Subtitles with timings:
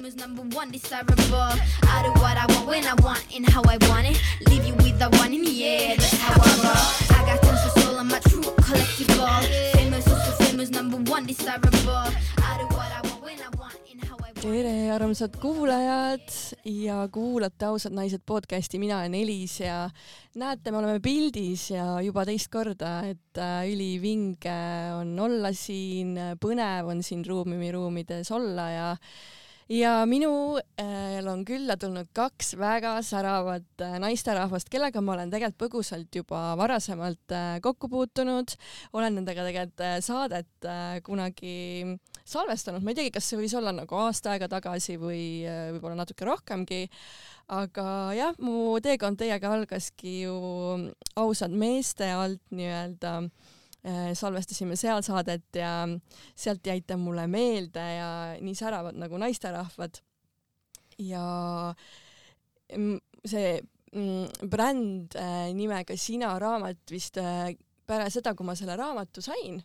[0.00, 1.52] famous, number one desirable.
[1.84, 4.16] I do what I want when I want and how I want it.
[4.48, 7.16] Leave you with the one in the air, that's how I roll.
[7.16, 9.72] I got tons of soul, I'm a true collectible.
[9.76, 12.08] Famous, also famous, number one desirable.
[12.48, 13.76] I do what I want when I want
[14.40, 16.30] tere, armsad kuulajad
[16.64, 19.90] ja kuulate Ausad naised podcasti, mina olen Elis ja
[20.34, 24.56] näete, me oleme pildis ja juba teist korda, et äh, ülivinge
[24.96, 28.88] on olla siin, põnev on siin Ruumimi ruumides olla ja
[29.70, 35.60] ja minul äh, on külla tulnud kaks väga säravat äh, naisterahvast, kellega ma olen tegelikult
[35.60, 38.56] põgusalt juba varasemalt äh, kokku puutunud.
[38.92, 40.68] olen nendega tegelikult saadet
[41.06, 41.84] kunagi
[42.26, 46.26] salvestanud, ma ei teagi, kas see võis olla nagu aasta aega tagasi või võib-olla natuke
[46.26, 46.82] rohkemgi.
[47.54, 47.86] aga
[48.18, 50.36] jah, mu teekond teiega algaski ju
[51.18, 53.14] ausad meeste alt nii-öelda
[54.14, 55.88] salvestasime seal saadet ja
[56.36, 60.02] sealt jäid ta mulle meelde ja nii säravad nagu naisterahvad.
[61.00, 61.24] ja
[62.76, 63.60] mm, see
[63.94, 67.54] mm, bränd äh, nimega Sina raamat vist äh,
[67.86, 69.62] pärast seda, kui ma selle raamatu sain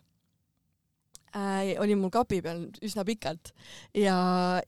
[1.34, 3.52] äh, oli mul kapi peal üsna pikalt.
[3.96, 4.16] Ja,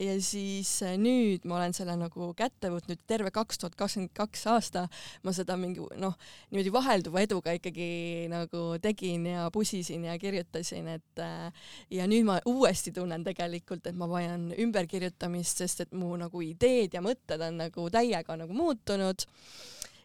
[0.00, 4.46] ja siis äh, nüüd ma olen selle nagu kätte võtnud terve kaks tuhat kakskümmend kaks
[4.50, 4.86] aasta.
[5.22, 6.16] Ma seda mingi noh,
[6.50, 7.90] niimoodi vahelduva eduga ikkagi
[8.32, 13.98] nagu tegin ja pusisin ja kirjutasin, et äh, ja nüüd ma uuesti tunnen tegelikult, et
[13.98, 19.28] ma vajan ümberkirjutamist, sest et mu nagu ideed ja mõtted on nagu täiega nagu muutunud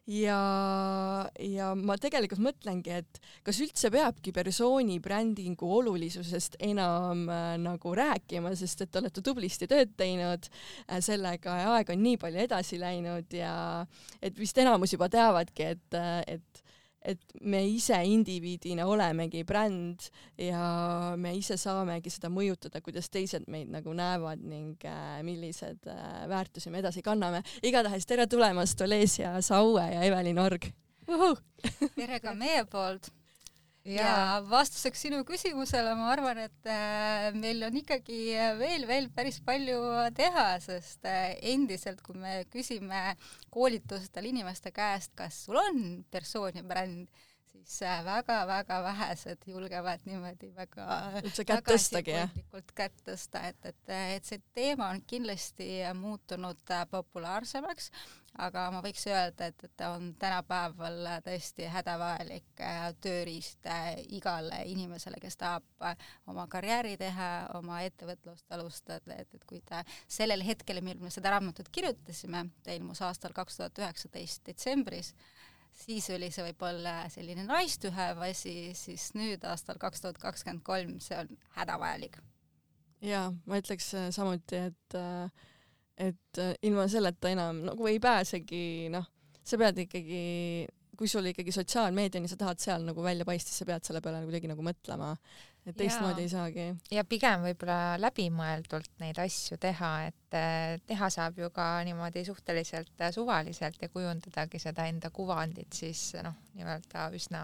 [0.10, 0.40] ja,
[1.40, 8.54] ja ma tegelikult mõtlengi, et kas üldse peabki persooni brändingu olulisusest enam äh, nagu rääkima,
[8.60, 12.82] sest et te olete tublisti tööd teinud äh, sellega ja aeg on nii palju edasi
[12.82, 13.56] läinud ja
[14.22, 16.64] et vist enamus juba teavadki, et, äh, et
[17.06, 20.08] et me ise indiviidina olemegi bränd
[20.40, 26.24] ja me ise saamegi seda mõjutada, kuidas teised meid nagu näevad ning äh, millised äh,
[26.32, 27.44] väärtusi me edasi kanname.
[27.64, 30.70] igatahes tere tulemast, Olesia Saue ja Evelin Org!
[31.96, 33.12] tere ka meie poolt.
[33.88, 38.20] Ja vastuseks sinu küsimusele ma arvan, et äh, meil on ikkagi
[38.60, 39.82] veel, veel päris palju
[40.16, 43.04] teha, sest äh, endiselt, kui me küsime
[43.54, 47.12] koolitustel inimeste käest, kas sul on persoon ja bränd,
[47.54, 50.88] siis väga-väga vähesed julgevad niimoodi väga
[51.22, 52.34] üldse kätt tõstagi, jah?
[52.76, 55.70] kätt tõsta, et, et, et see teema on kindlasti
[56.00, 57.92] muutunud äh, populaarsemaks
[58.42, 64.64] aga ma võiks öelda, et, et ta on tänapäeval tõesti hädavajalik äh, tööriist äh, igale
[64.70, 65.96] inimesele, kes tahab äh,
[66.32, 67.30] oma karjääri teha,
[67.60, 72.74] oma ettevõtlust alustada, et, et kui ta sellel hetkel, mil me seda raamatut kirjutasime, ta
[72.74, 75.14] ilmus aastal kaks tuhat üheksateist detsembris,
[75.86, 77.46] siis oli see võib-olla selline
[77.94, 82.18] have asi, siis nüüd aastal kaks tuhat kakskümmend kolm see on hädavajalik.
[83.02, 85.50] jaa, ma ütleks samuti, et äh,
[85.98, 89.06] et äh, ilma selleta enam nagu ei pääsegi, noh,
[89.44, 90.24] sa pead ikkagi,
[90.98, 94.02] kui sul ikkagi sotsiaalmeedia on ja sa tahad seal nagu välja paista, sa pead selle
[94.02, 95.14] peale kuidagi nagu mõtlema,
[95.68, 96.68] et teistmoodi ei saagi.
[96.94, 103.02] ja pigem võib-olla läbimõeldult neid asju teha, et äh, teha saab ju ka niimoodi suhteliselt
[103.02, 107.44] äh, suvaliselt ja kujundadagi seda enda kuvandit siis noh, nii-öelda üsna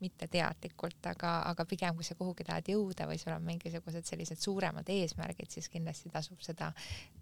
[0.00, 4.88] mitteteadlikult, aga, aga pigem kui sa kuhugi tahad jõuda või sul on mingisugused sellised suuremad
[4.92, 6.72] eesmärgid, siis kindlasti tasub seda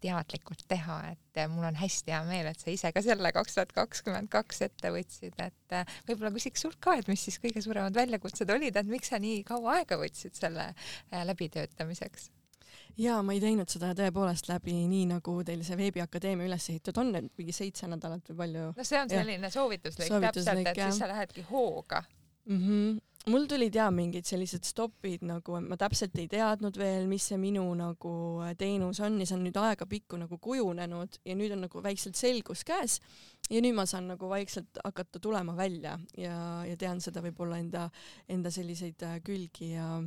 [0.03, 3.75] teadlikult teha, et mul on hästi hea meel, et sa ise ka selle kaks tuhat
[3.77, 8.51] kakskümmend kaks ette võtsid, et võib-olla küsiks sult ka, et mis siis kõige suuremad väljakutsed
[8.55, 10.73] olid, et miks sa nii kaua aega võtsid selle
[11.11, 12.31] läbitöötamiseks?
[12.99, 17.15] Jaa, ma ei teinud seda tõepoolest läbi nii, nagu teil see veebiakadeemia üles ehitatud on,
[17.21, 18.71] et mingi seitse nädalat või palju.
[18.77, 20.91] no see on selline soovituslik, soovituslik täpselt, et jah.
[20.91, 22.03] siis sa lähedki hooga
[22.47, 22.65] mm.
[22.65, 22.97] -hmm
[23.29, 27.65] mul tulid ja mingid sellised stopid nagu, ma täpselt ei teadnud veel, mis see minu
[27.77, 28.13] nagu
[28.59, 32.65] teenus on ja see on nüüd ajapikku nagu kujunenud ja nüüd on nagu väikselt selgus
[32.69, 32.99] käes
[33.51, 36.39] ja nüüd ma saan nagu vaikselt hakata tulema välja ja,
[36.69, 37.89] ja tean seda võib-olla enda,
[38.29, 39.99] enda selliseid äh, külgi ja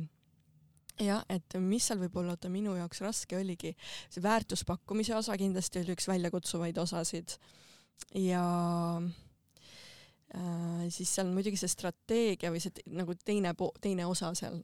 [1.02, 3.74] jah, et mis seal võib-olla oota minu jaoks raske oligi,
[4.12, 7.36] see väärtuspakkumise osa kindlasti oli üks väljakutsuvaid osasid.
[8.18, 8.44] Ja
[10.34, 14.62] äh, siis seal muidugi see strateegia või see nagu teine po-, teine osa seal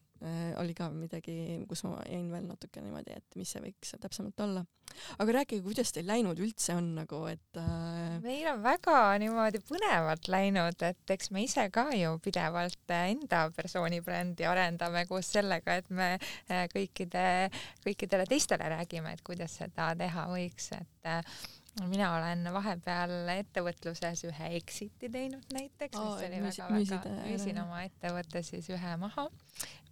[0.58, 1.34] oli ka midagi,
[1.70, 4.64] kus ma jäin veel natuke niimoodi, et mis see võiks täpsemalt olla.
[5.22, 8.16] aga rääkige, kuidas teil läinud üldse on nagu, et äh...
[8.24, 14.48] meil on väga niimoodi põnevalt läinud, et eks me ise ka ju pidevalt enda persoonibrändi
[14.48, 17.24] arendame koos sellega, et me äh, kõikide,
[17.86, 21.38] kõikidele teistele räägime, et kuidas seda teha võiks, et äh,
[21.86, 28.68] mina olen vahepeal ettevõtluses ühe exit'i teinud näiteks, mis oli väga-väga, müüsin oma ettevõtte siis
[28.74, 29.28] ühe maha,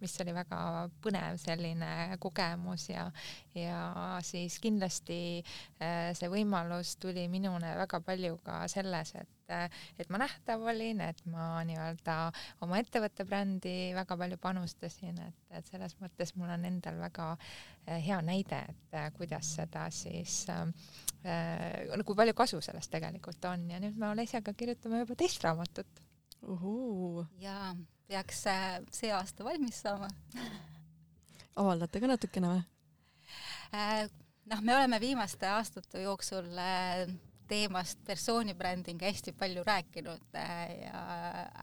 [0.01, 0.59] mis oli väga
[1.03, 3.07] põnev selline kogemus ja,
[3.55, 3.81] ja
[4.25, 10.63] siis kindlasti äh, see võimalus tuli minule väga palju ka selles, et et ma nähtav
[10.67, 12.17] olin, et ma nii-öelda
[12.65, 18.01] oma ettevõtte brändi väga palju panustasin, et, et selles mõttes mul on endal väga äh,
[18.03, 20.65] hea näide, et äh, kuidas seda siis äh,
[21.27, 26.03] äh, kui palju kasu sellest tegelikult on ja nüüd me Olesiaga kirjutame juba teist raamatut.
[27.41, 27.73] jaa,
[28.07, 30.09] peaks äh, see aasta valmis saama
[31.59, 32.63] avaldate ka natukene või
[33.73, 34.07] äh,?
[34.47, 37.07] noh, me oleme viimaste aastate jooksul äh,
[37.47, 41.03] teemast persoonibränding hästi palju rääkinud äh, ja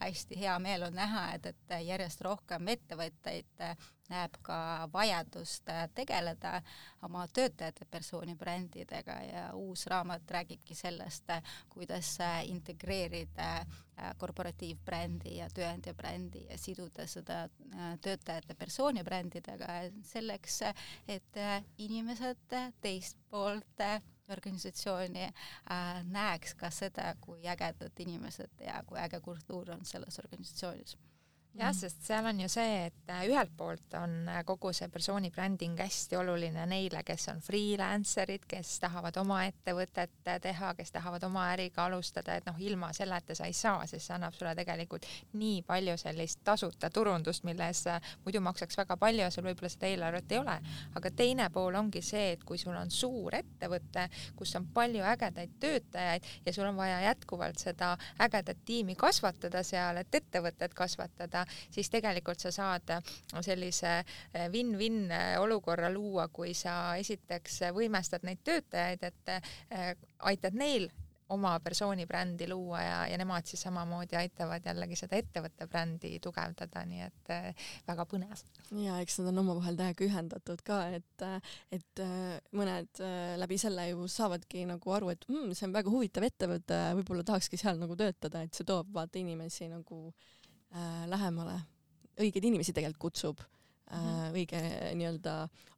[0.00, 3.76] hästi hea meel on näha, et, et järjest rohkem ettevõtteid äh,
[4.10, 4.56] näeb ka
[4.92, 6.60] vajadust äh, tegeleda
[7.02, 11.32] oma töötajate persoonibrändidega ja uus raamat räägibki sellest,
[11.68, 13.64] kuidas integreerida
[14.18, 17.44] korporatiivbrändi ja tööandja brändi ja siduda seda
[18.02, 19.68] töötajate persoonibrändidega
[20.02, 20.60] selleks,
[21.08, 21.38] et
[21.78, 23.84] inimesed teist poolt
[24.28, 30.96] organisatsiooni äh, näeks ka seda, kui ägedad inimesed ja kui äge kultuur on selles organisatsioonis
[31.54, 31.78] jah, mhm.
[31.78, 35.78] sest seal on ju see, et äh, ühelt poolt on äh, kogu see persooni bränding
[35.78, 41.46] hästi oluline neile, kes on freelancer'id, kes tahavad oma ettevõtet äh, teha, kes tahavad oma
[41.52, 45.06] äriga alustada, et noh, ilma selleta sa ei saa, sest see annab sulle tegelikult
[45.38, 47.84] nii palju sellist tasuta turundust, milles
[48.24, 50.58] muidu maksaks väga palju ja sul võib-olla seda eelarvet ei ole.
[50.98, 55.54] aga teine pool ongi see, et kui sul on suur ettevõte, kus on palju ägedaid
[55.62, 57.94] töötajaid ja sul on vaja jätkuvalt seda
[58.26, 62.94] ägedat tiimi kasvatada seal, et ettevõtet kasvatada, siis tegelikult sa saad
[63.44, 69.34] sellise eh, win-win eh, olukorra luua, kui sa esiteks võimestad neid töötajaid, et
[70.24, 70.90] aitad neil
[71.28, 76.84] oma persooni brändi luua ja, ja nemad siis samamoodi aitavad jällegi seda ettevõtte brändi tugevdada,
[76.88, 78.44] nii et äh, väga põnev.
[78.82, 81.26] ja eks nad on omavahel täiega ühendatud ka, et,
[81.74, 82.04] et
[82.52, 86.80] mõned äh, läbi selle ju saavadki nagu aru, et mm, see on väga huvitav ettevõte,
[87.00, 90.33] võib-olla tahakski seal nagu töötada, et see toob vaata inimesi nagu äh,
[90.74, 91.58] äh, lähemale,
[92.20, 94.36] õigeid inimesi tegelikult kutsub äh, mhm.
[94.38, 94.62] õige
[94.98, 95.36] nii-öelda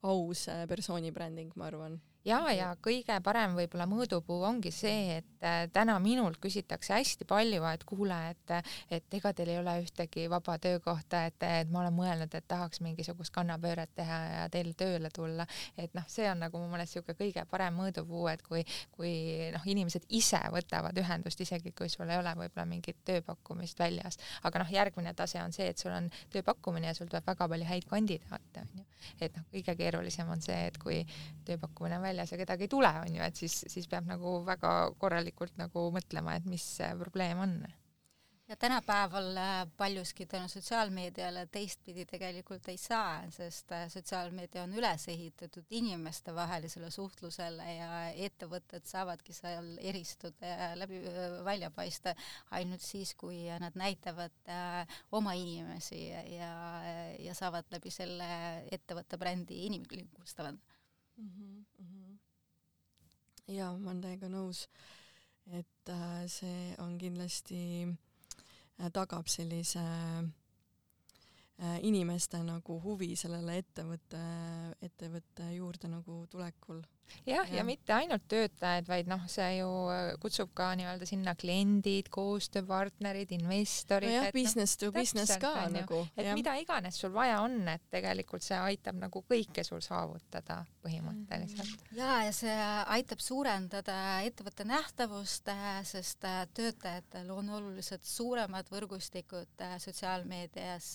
[0.09, 5.46] aus äh, persooni bränding, ma arvan ja, ja kõige parem võib-olla mõõdupuu ongi see, et
[5.46, 8.55] äh, täna minult küsitakse hästi palju, et kuule, et,
[8.99, 12.82] et ega teil ei ole ühtegi vaba töökohta, et, et ma olen mõelnud, et tahaks
[12.84, 15.46] mingisugust kannapööret teha ja teile tööle tulla.
[15.78, 18.64] et noh, see on nagu mu meelest niisugune kõige parem mõõdupuu, et kui,
[18.94, 19.12] kui
[19.55, 24.19] noh, inimesed ise võtavad ühendust, isegi kui sul ei ole võib-olla mingit tööpakkumist väljas.
[24.43, 27.70] aga noh, järgmine tase on see, et sul on tööpakkumine ja sul tuleb väga palju
[27.70, 28.87] häid kandidaate, onju.
[29.20, 31.02] et noh, kõige keerulisem on see, et kui
[31.46, 34.39] tööpakkumine on väljas, väljas ja kedagi ei tule, on ju, et siis, siis peab nagu
[34.47, 37.59] väga korralikult nagu mõtlema, et mis see probleem on
[38.49, 45.09] ja tänapäeval äh, paljuski tänu sotsiaalmeediale teistpidi tegelikult ei saa, sest äh, sotsiaalmeedia on üles
[45.09, 47.89] ehitatud inimestevahelisele suhtlusele ja
[48.29, 52.15] ettevõtted saavadki seal eristuda ja läbi äh, välja paista
[52.51, 54.55] ainult siis, kui nad näitavad
[55.12, 56.55] oma inimesi ja,
[57.19, 58.31] ja saavad läbi selle
[58.71, 61.29] ettevõtte brändi inimlikustavad mm.
[61.29, 61.96] -hmm
[63.49, 64.67] jaa, ma olen täiega nõus,
[65.55, 74.23] et äh, see on kindlasti äh,, tagab sellise äh, inimeste nagu huvi sellele ettevõtte,
[74.83, 76.83] ettevõtte juurde nagu tulekul
[77.27, 82.11] jah, ja mitte ainult töötajad, vaid noh, see ju äh, kutsub ka nii-öelda sinna kliendid,
[82.15, 84.11] koostööpartnerid, investorid.
[84.11, 86.03] nojah, noh, business to business ka nagu.
[86.17, 86.39] et jah.
[86.39, 91.87] mida iganes sul vaja on, et tegelikult see aitab nagu kõike sul saavutada põhimõtteliselt.
[91.91, 91.99] Mhm.
[91.99, 92.57] ja, ja see
[92.97, 100.95] aitab suurendada ettevõtte nähtavust, äh, sest äh, töötajatel on oluliselt suuremad võrgustikud sotsiaalmeedias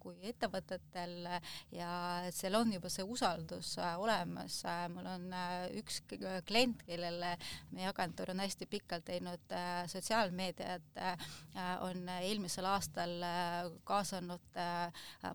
[0.00, 1.28] kui ettevõtetel
[1.74, 1.90] ja
[2.34, 4.62] seal on juba see usaldus olemas.
[4.92, 5.28] mul on
[5.78, 6.00] üks
[6.46, 7.34] klient, kellele
[7.74, 11.30] meie agentuur on hästi pikalt teinud äh, sotsiaalmeediat, äh,
[11.86, 14.60] on eelmisel aastal äh, kaasanud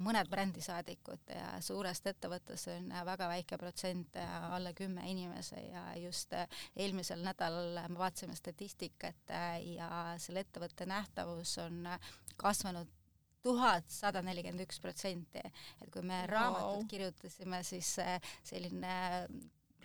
[0.04, 4.18] mõned brändisaadikud ja suurest ettevõttes on väga väike protsent,
[4.52, 6.34] alla kümme inimese ja just
[6.76, 9.34] eelmisel nädalal me vaatasime statistikat
[9.66, 9.90] ja
[10.22, 11.88] selle ettevõtte nähtavus on
[12.38, 12.92] kasvanud
[13.46, 15.44] tuhat sada nelikümmend üks protsenti,
[15.82, 16.88] et kui me raamatut wow.
[16.90, 17.92] kirjutasime, siis
[18.44, 18.96] selline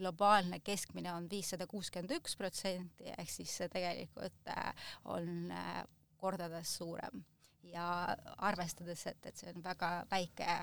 [0.01, 5.83] globaalne keskmine on viissada kuuskümmend üks protsenti, ehk siis see tegelikult äh, on äh,
[6.21, 7.25] kordades suurem.
[7.71, 10.55] ja arvestades, et, et see on väga väike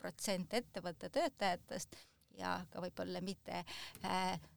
[0.00, 1.94] protsent ettevõtte töötajatest
[2.40, 3.60] ja ka võib-olla mitte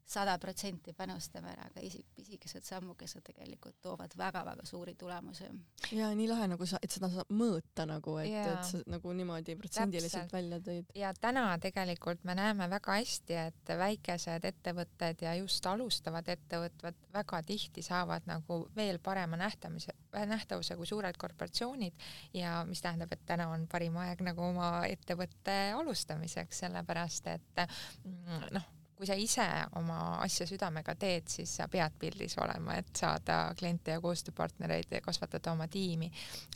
[0.09, 5.49] sada protsenti panustame, aga isi-, pisikesed sammukesed tegelikult toovad väga-väga suuri tulemusi.
[5.91, 9.55] ja nii lahe nagu sa, et seda saab mõõta nagu, et, et sa nagu niimoodi
[9.59, 10.89] protsendiliselt välja tõid.
[10.97, 17.43] ja täna tegelikult me näeme väga hästi, et väikesed ettevõtted ja just alustavad ettevõtted väga
[17.45, 19.93] tihti saavad nagu veel parema nähtamise,
[20.33, 25.59] nähtavuse kui suured korporatsioonid ja mis tähendab, et täna on parim aeg nagu oma ettevõtte
[25.77, 29.45] alustamiseks, sellepärast et mm, noh kui sa ise
[29.79, 34.99] oma asja südamega teed, siis sa pead pildis olema, et saada kliente ja koostööpartnereid ja
[35.01, 36.09] kasvatada oma tiimi.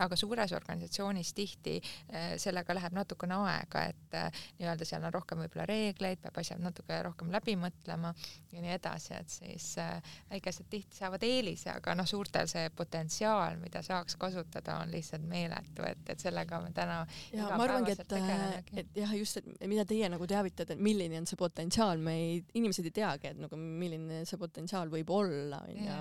[0.04, 5.40] aga suures organisatsioonis tihti äh, sellega läheb natukene aega, et äh, nii-öelda seal on rohkem
[5.40, 8.12] võib-olla reegleid, peab asjad natuke rohkem läbi mõtlema
[8.52, 13.56] ja nii edasi, et siis äh, väikesed tihti saavad eelise, aga noh, suurtel see potentsiaal,
[13.64, 17.00] mida saaks kasutada, on lihtsalt meeletu, et, et sellega me täna
[17.32, 21.30] ja ma arvangi, et, et jah, just, et mida teie nagu teavitate, et milline on
[21.30, 25.64] see potentsiaal, me ei ei, inimesed ei teagi, et nagu milline see potentsiaal võib olla,
[25.70, 25.98] onju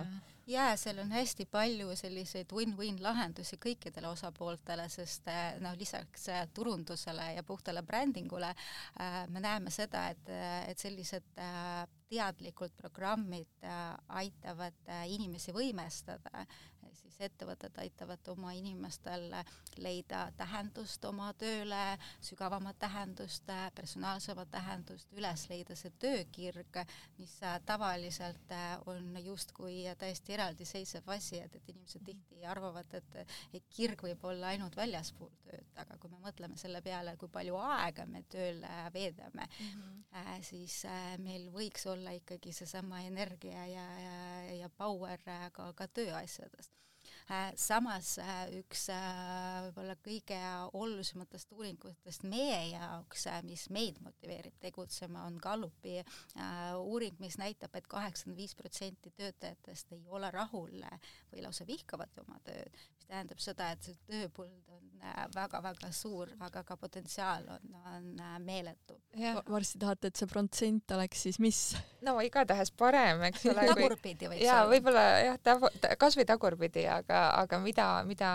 [0.47, 6.45] jaa, seal on hästi palju selliseid win-win lahendusi kõikidele osapooltele, sest eh, noh, lisaks eh,
[6.55, 10.33] turundusele ja puhtale brändingule äh, me näeme seda, et,
[10.69, 16.45] et sellised äh, teadlikud programmid äh, aitavad inimesi võimestada
[17.13, 19.29] siis ettevõtted aitavad oma inimestel
[19.83, 26.81] leida tähendust oma tööle, sügavamat tähendust, personaalsemat tähendust, üles leida see töökirg,
[27.19, 27.35] mis
[27.67, 28.55] tavaliselt
[28.87, 33.19] on justkui täiesti eraldiseisev asi, et, et inimesed tihti arvavad, et,
[33.53, 37.59] et kirg võib olla ainult väljaspool tööd, aga kui me mõtleme selle peale, kui palju
[37.61, 38.63] aega me tööl
[38.95, 40.43] veedame mm, -hmm.
[40.43, 44.17] siis äh, meil võiks olla ikkagi seesama energia ja, ja,
[44.63, 45.21] ja power
[45.53, 46.92] ka, ka tööasjades Äh,
[47.57, 50.39] samas äh, üks äh, võib-olla kõige
[50.79, 56.01] olulisematest uuringutest meie jaoks, mis meid motiveerib tegutsema, on Gallupi
[56.83, 60.83] uuring, mis näitab et, et kaheksakümmend viis protsenti töötajatest ei ole rahul
[61.33, 64.93] või lausa vihkavad oma tööd, mis tähendab seda, et see tööpõld on
[65.35, 68.95] väga-väga suur, aga ka potentsiaal on, on meeletu.
[69.51, 71.59] varsti tahate, et see protsent oleks siis mis?
[72.07, 73.67] no igatahes parem, eks ole.
[73.73, 78.31] tagurpidi võiks jaa, võib-olla jah, ta-, kasvõi tagurpidi, aga, aga mida, mida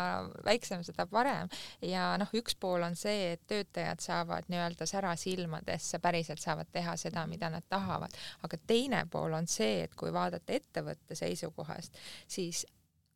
[0.46, 1.48] väiksem, seda parem.
[1.82, 6.98] ja noh, üks pool on see, et töötajad saavad nii-öelda sära silmadesse, päriselt saavad teha
[7.00, 11.96] seda, mida nad tahavad, aga teine pool on see, et kui vaadata ettevõtte seisukohast,
[12.28, 12.66] siis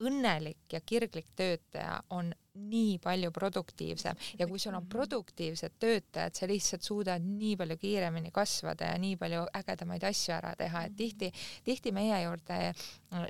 [0.01, 4.17] õnnelik ja kirglik töötaja on nii palju produktiivsem.
[4.39, 9.15] Ja kui sul on produktiivsed töötajad, sa lihtsalt suudad nii palju kiiremini kasvada ja nii
[9.19, 11.31] palju ägedamaid asju ära teha, et tihti,
[11.63, 12.59] tihti meie juurde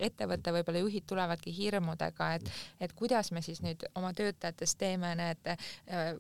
[0.02, 2.50] ettevõtte võib-olla juhid tulevadki hirmudega, et,
[2.82, 5.62] et kuidas me siis nüüd oma töötajatest teeme need äh,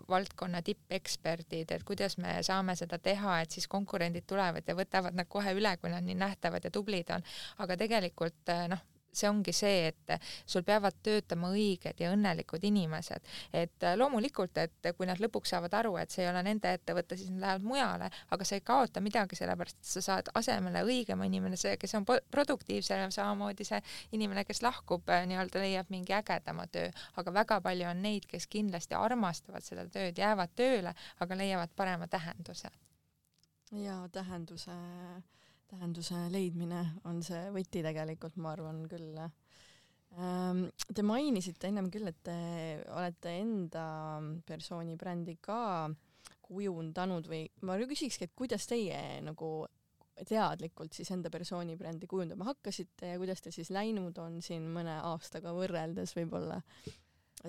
[0.10, 5.30] valdkonna tippeksperdid, et kuidas me saame seda teha, et siis konkurendid tulevad ja võtavad nad
[5.30, 7.26] kohe üle, kui nad nii nähtavad ja tublid on.
[7.62, 8.82] aga tegelikult äh, noh,
[9.14, 10.16] see ongi see, et
[10.46, 13.28] sul peavad töötama õiged ja õnnelikud inimesed.
[13.54, 17.32] et loomulikult, et kui nad lõpuks saavad aru, et see ei ole nende ettevõte, siis
[17.34, 21.58] nad lähevad mujale, aga sa ei kaota midagi, sellepärast et sa saad asemele õigema inimene,
[21.60, 23.82] see, kes on produktiivsem ja samamoodi see
[24.18, 28.98] inimene, kes lahkub, nii-öelda leiab mingi ägedama töö, aga väga palju on neid, kes kindlasti
[28.98, 32.72] armastavad seda tööd, jäävad tööle, aga leiavad parema tähenduse.
[33.72, 34.72] jaa, tähenduse
[35.72, 39.18] tähenduse leidmine on see võti tegelikult, ma arvan küll.
[40.20, 42.38] Ähm, te mainisite ennem küll, et te
[42.92, 43.86] olete enda
[44.48, 45.90] persooni brändi ka
[46.52, 49.54] kujundanud või ma küsikski, et kuidas teie nagu
[50.28, 55.00] teadlikult siis enda persooni brändi kujundama hakkasite ja kuidas teil siis läinud on siin mõne
[55.08, 56.60] aastaga võrreldes võib-olla?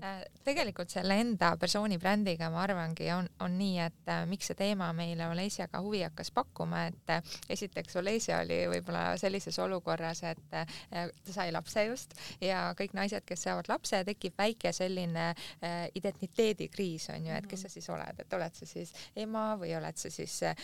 [0.01, 4.59] Äh, tegelikult selle enda persooni brändiga ma arvangi, on, on nii, et äh, miks see
[4.59, 10.57] teema meile Olesiaga huvi hakkas pakkuma, et äh, esiteks Olesia oli võib-olla sellises olukorras, et
[10.59, 15.87] äh, ta sai lapse just ja kõik naised, kes saavad lapse, tekib väike selline äh,
[15.99, 19.99] identiteedikriis on ju, et kes sa siis oled, et oled sa siis ema või oled
[19.99, 20.57] sa siis äh,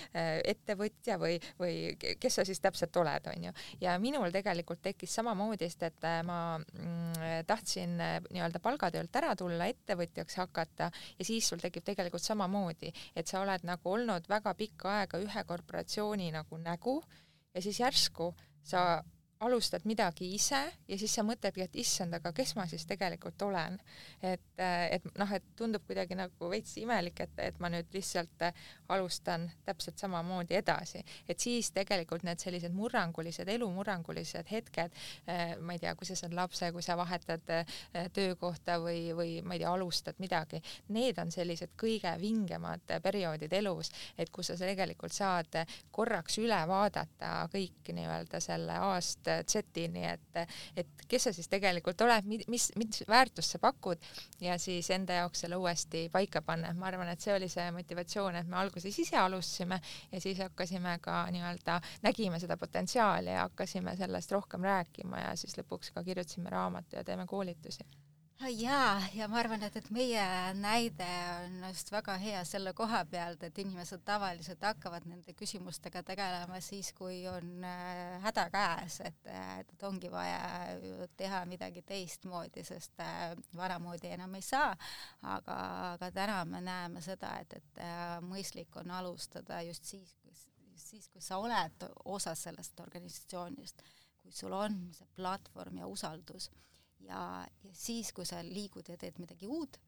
[0.48, 3.54] ettevõtja või, või kes sa siis täpselt oled, on ju.
[3.82, 9.34] ja minul tegelikult tekkis samamoodi, sest et äh, ma mm, tahtsin äh, nii-öelda palgatöölt ära
[9.38, 14.54] tulla, ettevõtjaks hakata ja siis sul tekib tegelikult samamoodi, et sa oled nagu olnud väga
[14.58, 17.00] pikka aega ühe korporatsiooni nagu nägu
[17.54, 18.32] ja siis järsku
[18.62, 19.02] sa
[19.40, 23.78] alustad midagi ise ja siis sa mõtledki, et issand, aga kes ma siis tegelikult olen.
[24.22, 28.42] et, et noh, et tundub kuidagi nagu veits imelik, et, et ma nüüd lihtsalt
[28.88, 34.96] alustan täpselt samamoodi edasi, et siis tegelikult need sellised murrangulised, elumurrangulised hetked,
[35.60, 37.46] ma ei tea, kui sa saad lapse, kui sa vahetad
[38.14, 40.62] töökohta või, või ma ei tea, alustad midagi,
[40.96, 45.62] need on sellised kõige vingemad perioodid elus, et kus sa tegelikult saad
[45.94, 50.40] korraks üle vaadata kõik nii-öelda selle aasta Z-ini, et,
[50.76, 54.02] et kes sa siis tegelikult oled, mis, mis väärtust sa pakud
[54.40, 56.72] ja siis enda jaoks selle uuesti paika panna.
[56.78, 59.80] ma arvan, et see oli see motivatsioon, et me alguses ise alustasime
[60.12, 65.56] ja siis hakkasime ka nii-öelda, nägime seda potentsiaali ja hakkasime sellest rohkem rääkima ja siis
[65.58, 67.86] lõpuks ka kirjutasime raamatu ja teeme koolitusi
[68.46, 70.22] jaa, ja ma arvan, et, et meie
[70.54, 71.06] näide
[71.42, 76.92] on just väga hea selle koha pealt, et inimesed tavaliselt hakkavad nende küsimustega tegelema siis,
[76.94, 79.26] kui on äh, häda käes, et,
[79.58, 80.38] et ongi vaja
[81.18, 84.70] teha midagi teistmoodi, sest äh, vanamoodi enam ei saa.
[85.22, 85.58] aga,
[85.96, 90.14] aga täna me näeme seda, et, et äh, mõistlik on alustada just siis,
[90.76, 93.82] siis, kui sa oled osa sellest organisatsioonist,
[94.22, 96.52] kui sul on see platvorm ja usaldus
[97.06, 99.78] ja, ja siis, kui sa liigud ja teed midagi uut,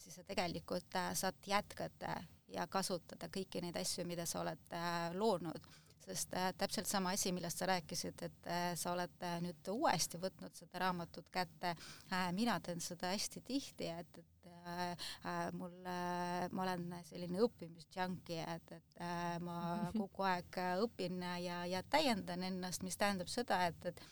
[0.00, 2.16] siis sa tegelikult äh, saad jätkata
[2.50, 5.70] ja kasutada kõiki neid asju, mida sa oled äh, loonud,
[6.04, 10.20] sest äh, täpselt sama asi, millest sa rääkisid, et äh, sa oled äh, nüüd uuesti
[10.20, 11.74] võtnud seda raamatut kätte.
[12.10, 17.42] Äh,, mina teen seda hästi tihti, et, et äh, äh, mul äh,, ma olen selline
[17.46, 19.58] õppimisjunkie, et, et äh, ma
[20.00, 24.02] kogu aeg äh, õpin ja, ja täiendan ennast, mis tähendab seda, et, et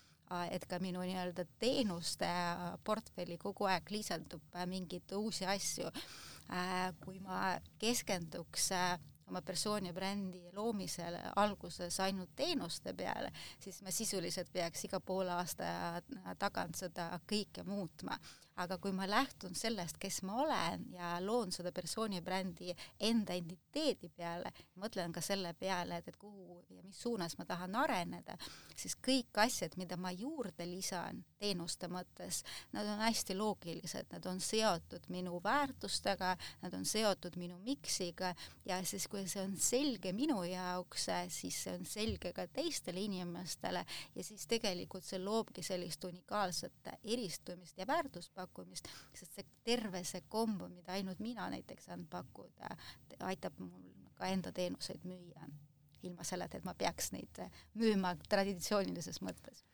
[0.50, 5.92] et ka minu nii-öelda teenuste äh, portfelli kogu aeg lisandub äh, mingeid uusi asju.
[7.04, 8.70] kui ma keskenduks
[9.28, 13.28] oma persooni brändi loomisel alguses ainult teenuste peale,
[13.60, 16.00] siis ma sisuliselt peaks iga poole aasta
[16.40, 18.16] tagant seda kõike muutma
[18.62, 24.10] aga kui ma lähtun sellest, kes ma olen ja loon seda persooni brändi enda identiteedi
[24.16, 28.36] peale, mõtlen ka selle peale, et, et kuhu ja mis suunas ma tahan areneda,
[28.76, 32.42] siis kõik asjad, mida ma juurde lisan teenuste mõttes,
[32.74, 38.34] nad on hästi loogilised, nad on seotud minu väärtustega, nad on seotud minu miksiga
[38.66, 43.84] ja siis, kui see on selge minu jaoks, siis see on selge ka teistele inimestele
[44.14, 50.24] ja siis tegelikult see loobki sellist unikaalset eristumist ja väärtuspakkumist, pakkumist, sest see terve see
[50.28, 52.74] kombo, mida ainult mina näiteks saan pakkuda,
[53.28, 53.88] aitab mul
[54.18, 55.48] ka enda teenuseid müüa,
[56.02, 57.42] ilma selleta, et ma peaks neid
[57.78, 59.64] müüma traditsioonilises mõttes.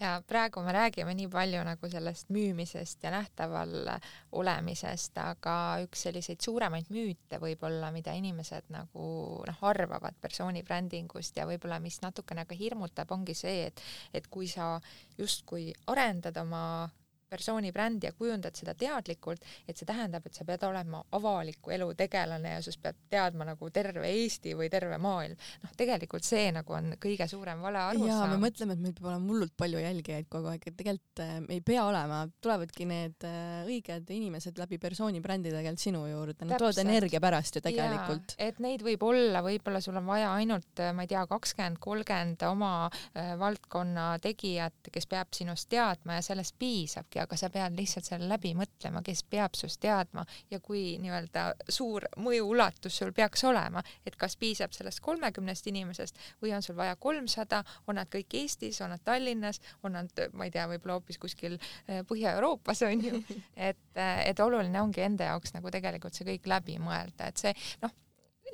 [0.00, 3.92] Ja praegu me räägime nii palju nagu sellest müümisest ja nähtaval
[4.34, 9.04] olemisest, aga üks selliseid suuremaid müüte võib-olla, mida inimesed nagu
[9.46, 14.50] noh, arvavad persooni brändingust ja võib-olla mis natukene ka hirmutab, ongi see, et et kui
[14.50, 14.80] sa
[15.18, 16.90] justkui arendad oma
[17.34, 21.90] persooni brändi ja kujundad seda teadlikult, et see tähendab, et sa pead olema avaliku elu
[21.98, 25.36] tegelane ja sinust peab teadma nagu terve Eesti või terve maailm.
[25.64, 28.08] noh, tegelikult see nagu on kõige suurem vale arusaam.
[28.08, 31.34] jaa, me mõtleme, et meil peab olema hullult palju jälgijaid kogu aeg, et tegelikult äh,
[31.56, 36.60] ei pea olema, tulevadki need äh, õiged inimesed läbi persooni brändi tegelikult sinu juurde, nad
[36.60, 38.36] tulevad energia pärast ju tegelikult.
[38.38, 42.44] et neid võib olla, võib-olla sul on vaja ainult, äh, ma ei tea, kakskümmend, kolmkümmend
[42.48, 48.08] oma äh, valdkonna tegijat, kes peab sinust teadma ja sellest piisabki, aga sa pead lihtsalt
[48.08, 53.82] selle läbi mõtlema, kes peab sinust teadma ja kui nii-öelda suur mõjuulatus sul peaks olema,
[54.06, 58.80] et kas piisab sellest kolmekümnest inimesest või on sul vaja kolmsada, on nad kõik Eestis,
[58.84, 63.20] on nad Tallinnas, on nad, ma ei tea, võib-olla hoopis kuskil eh, Põhja-Euroopas on ju,
[63.70, 67.54] et, eh, et oluline ongi enda jaoks nagu tegelikult see kõik läbi mõelda, et see
[67.82, 67.92] noh,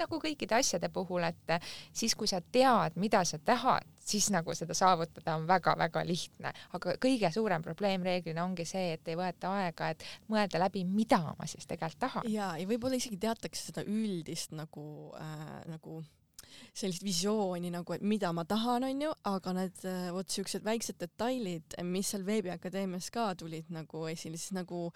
[0.00, 1.56] nagu kõikide asjade puhul, et
[1.92, 6.96] siis, kui sa tead, mida sa tahad, siis nagu seda saavutada on väga-väga lihtne, aga
[7.02, 11.48] kõige suurem probleem reeglina ongi see, et ei võeta aega, et mõelda läbi, mida ma
[11.50, 12.30] siis tegelikult tahan.
[12.32, 16.00] ja, ja võib-olla isegi teatakse seda üldist nagu äh,, nagu
[16.76, 21.76] sellist visiooni nagu, et mida ma tahan, onju, aga need äh, vot siuksed väiksed detailid,
[21.86, 24.88] mis seal Veebiakadeemias ka tulid nagu esile, siis nagu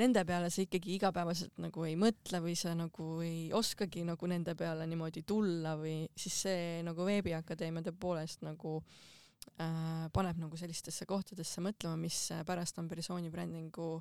[0.00, 4.56] nende peale sa ikkagi igapäevaselt nagu ei mõtle või sa nagu ei oskagi nagu nende
[4.58, 11.64] peale niimoodi tulla või siis see nagu Veebiakadeemia tõepoolest nagu äh, paneb nagu sellistesse kohtadesse
[11.64, 13.94] mõtlema, mis pärast on persooni brändingu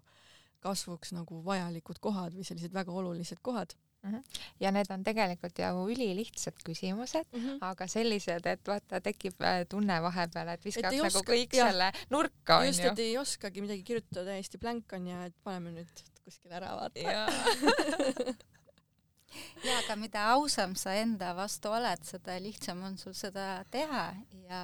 [0.61, 3.73] kasvuks nagu vajalikud kohad või sellised väga olulised kohad.
[4.59, 7.57] Ja need on tegelikult ju ülilihtsad küsimused mm, -hmm.
[7.61, 11.91] aga sellised, et vaata, tekib äh, tunne vahepeal, et viskaks nagu oska, kõik ja, selle
[12.09, 12.71] nurka, onju.
[12.71, 16.75] just, et ei oskagi midagi kirjutada, täiesti blank on ja et paneme nüüd kuskile ära
[16.77, 17.27] vaata
[19.65, 24.05] ja aga mida ausam sa enda vastu oled, seda lihtsam on sul seda teha
[24.47, 24.61] ja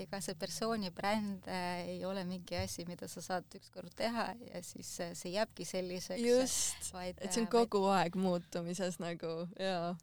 [0.00, 4.62] ega see persooni bränd äh, ei ole mingi asi, mida sa saad ükskord teha ja
[4.64, 6.22] siis äh, see jääbki selliseks.
[6.22, 8.06] just, et see on kogu vaid...
[8.06, 9.94] aeg muutumises nagu ja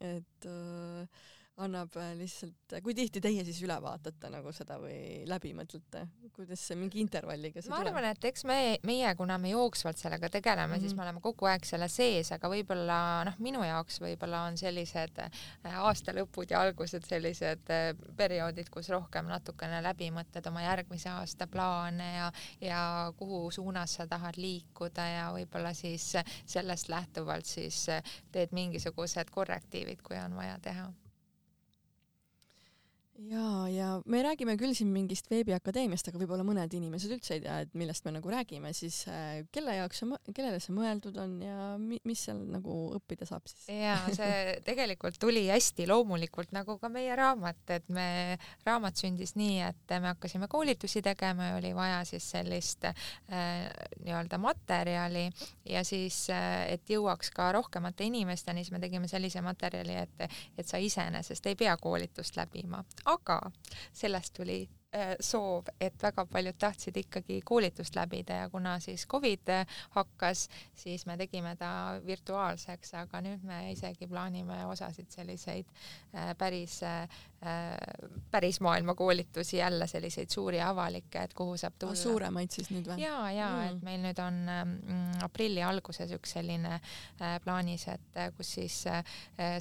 [0.00, 1.26] et äh,
[1.64, 6.04] annab äh, lihtsalt, kui tihti teie siis üle vaatate nagu seda või läbi mõtlete,
[6.36, 7.94] kuidas see mingi intervalliga see ma tuleb?
[7.94, 10.84] ma arvan, et eks me, meie, kuna me jooksvalt sellega tegeleme mm, -hmm.
[10.84, 11.00] siis mhm.
[11.00, 15.40] me oleme kogu aeg selle sees, aga võib-olla noh, minu jaoks võib-olla on sellised äh,
[15.82, 22.12] aastalõpud ja algused sellised äh, perioodid, kus rohkem natukene läbi mõtled oma järgmise aasta plaane
[22.14, 22.82] ja, ja
[23.18, 26.12] kuhu suunas sa tahad liikuda ja võib-olla siis
[26.46, 27.86] sellest lähtuvalt siis
[28.32, 30.88] teed mingisugused korrektiivid, kui on vaja teha
[33.26, 37.56] ja, ja me räägime küll siin mingist veebiakadeemiast, aga võib-olla mõned inimesed üldse ei tea,
[37.64, 41.72] et millest me nagu räägime, siis äh, kelle jaoks see, kellele see mõeldud on ja
[41.82, 43.66] mi, mis seal nagu õppida saab siis?
[43.72, 44.36] ja see
[44.68, 50.12] tegelikult tuli hästi loomulikult nagu ka meie raamat, et me, raamat sündis nii, et me
[50.12, 52.94] hakkasime koolitusi tegema ja oli vaja siis sellist äh,
[54.04, 55.26] nii-öelda materjali
[55.66, 60.66] ja siis äh,, et jõuaks ka rohkemate inimesteni, siis me tegime sellise materjali, et, et
[60.66, 63.38] sa iseenesest ei pea koolitust läbima aga
[63.92, 64.58] sellest tuli
[65.20, 69.50] soov, et väga paljud tahtsid ikkagi koolitust läbida ja kuna siis Covid
[69.90, 71.70] hakkas, siis me tegime ta
[72.06, 75.68] virtuaalseks, aga nüüd me isegi plaanime osasid selliseid
[76.14, 77.04] äh, päris, äh,
[78.30, 81.94] päris maailma koolitusi jälle selliseid suuri avalikke, et kuhu saab tulla.
[81.94, 83.02] suuremaid siis nüüd või?
[83.04, 83.68] ja, ja mm.
[83.68, 86.80] et meil nüüd on mm, aprilli alguses üks selline
[87.44, 88.80] plaanis, et kus siis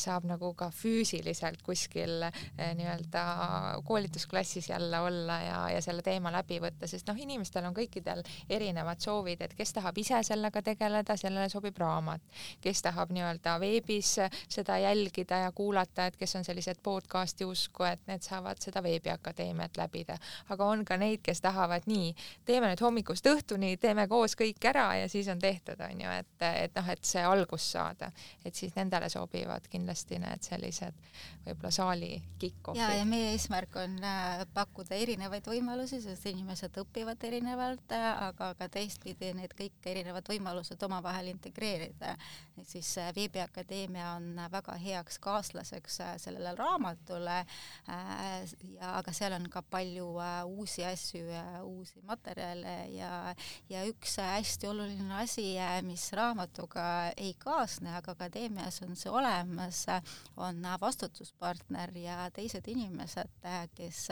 [0.03, 2.23] saab nagu ka füüsiliselt kuskil
[2.55, 3.27] nii-öelda
[3.87, 8.23] koolitusklassis jälle olla olla ja, ja selle teema läbi võtta, sest noh, inimestel on kõikidel
[8.49, 12.23] erinevad soovid, et kes tahab ise sellega tegeleda, sellele sobib raamat,
[12.61, 14.13] kes tahab nii-öelda veebis
[14.49, 19.77] seda jälgida ja kuulata, et kes on sellised podcast'i usku, et need saavad seda veebiakadeemiat
[19.77, 20.17] läbida,
[20.53, 22.13] aga on ka neid, kes tahavad nii,
[22.45, 26.47] teeme nüüd hommikust õhtuni, teeme koos kõik ära ja siis on tehtud, on ju, et,
[26.47, 28.11] et noh, et see algus saada,
[28.45, 30.95] et siis nendele sobivad kindlasti need sellised
[31.45, 32.81] võib-olla saali kick-off'id.
[32.81, 35.06] ja, ja meie eesmärk on äh, pakkuda erinevaid
[35.47, 42.17] võimalusi, sest inimesed õpivad erinevalt, aga ka teistpidi need kõik erinevad võimalused omavahel integreerida.
[42.57, 48.43] et siis äh, Veebiakadeemia on väga heaks kaaslaseks äh, sellele raamatule äh,
[48.73, 53.35] ja aga seal on ka palju uusi asju ja uusi materjale ja,
[53.69, 59.85] ja üks hästi oluline asi, mis raamatuga ei kaasne, aga akadeemias on see olemas,
[60.37, 64.07] on vastutuspartner ja teised inimesed, kes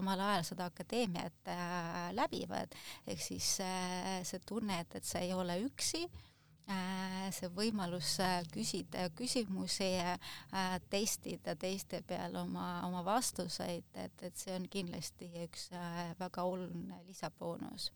[0.00, 2.74] samal ajal seda akadeemiat äh, läbivad,
[3.08, 8.16] ehk siis äh, see tunne, et, et sa ei ole üksi äh,, see võimalus
[8.54, 9.92] küsida küsimusi
[10.90, 15.68] testida teiste peal oma, oma vastuseid, et, et see on kindlasti üks
[16.20, 17.90] väga oluline lisaboonus.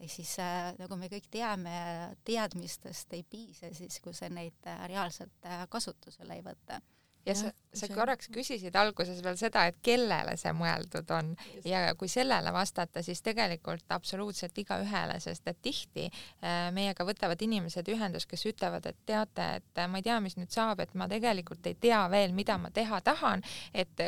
[0.00, 0.34] ehk siis
[0.80, 1.76] nagu me kõik teame,
[2.24, 6.82] teadmistest ei piisa siis, kui sa neid reaalselt kasutusele ei võta
[7.26, 11.66] ja sa, sa korraks küsisid alguses veel seda, et kellele see mõeldud on Just.
[11.68, 17.88] ja kui sellele vastata, siis tegelikult absoluutselt igaühele, sest et tihti äh, meiega võtavad inimesed
[17.94, 21.66] ühendust, kes ütlevad, et teate, et ma ei tea, mis nüüd saab, et ma tegelikult
[21.70, 24.04] ei tea veel, mida ma teha tahan, et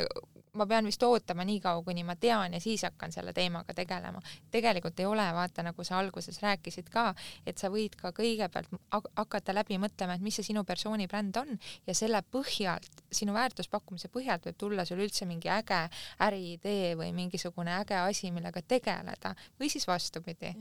[0.56, 4.20] ma pean vist ootama nii kaua, kuni ma tean ja siis hakkan selle teemaga tegelema.
[4.50, 7.12] tegelikult ei ole, vaata, nagu sa alguses rääkisid ka,
[7.46, 11.54] et sa võid ka kõigepealt hakata läbi mõtlema, et mis see sinu persooni bränd on
[11.86, 15.82] ja selle põhjalt, sinu väärtuspakkumise põhjalt võib tulla sul üldse mingi äge
[16.26, 20.54] äriidee või mingisugune äge asi, millega tegeleda või siis vastupidi.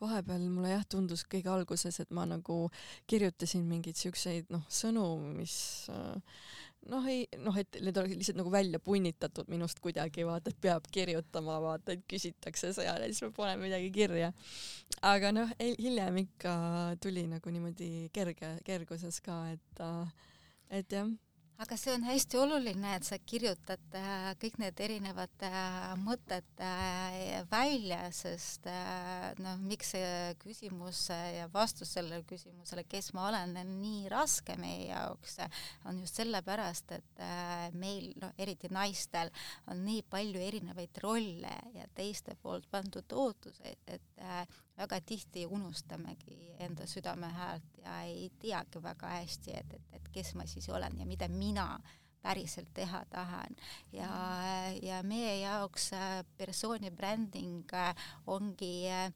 [0.00, 2.70] vahepeal mulle jah tundus kõige alguses, et ma nagu
[3.06, 5.56] kirjutasin mingeid siukseid noh, sõnu, mis
[5.90, 6.16] äh,
[6.90, 10.86] noh, ei noh, et need oleksid lihtsalt nagu välja punnitatud minust kuidagi, vaata, et peab
[10.92, 14.32] kirjutama, vaata, et küsitakse seal ja siis ma panen midagi kirja.
[15.02, 16.54] aga noh, hiljem ikka
[17.02, 19.84] tuli nagu niimoodi kerge, kerguses ka, et,
[20.70, 21.10] et jah
[21.60, 27.42] aga see on hästi oluline, et sa kirjutad äh, kõik need erinevad äh, mõtted äh,
[27.50, 28.66] välja, sest
[29.42, 34.88] noh, miks see küsimus ja vastus sellele küsimusele, kes ma olen, on nii raske meie
[34.88, 35.38] jaoks,
[35.88, 37.24] on just sellepärast, et
[37.78, 39.30] meil, noh, eriti naistel,
[39.70, 44.26] on nii palju erinevaid rolle ja teiste poolt pandud ootuseid, et
[44.76, 50.34] väga tihti unustamegi enda südame häält ja ei teagi väga hästi, et, et, et kes
[50.34, 51.80] ma siis olen ja mida mina
[52.22, 53.56] päriselt teha tahan.
[53.92, 54.10] Ja,
[54.82, 57.94] ja meie jaoks äh, persooni bränding äh,
[58.26, 59.12] ongi äh,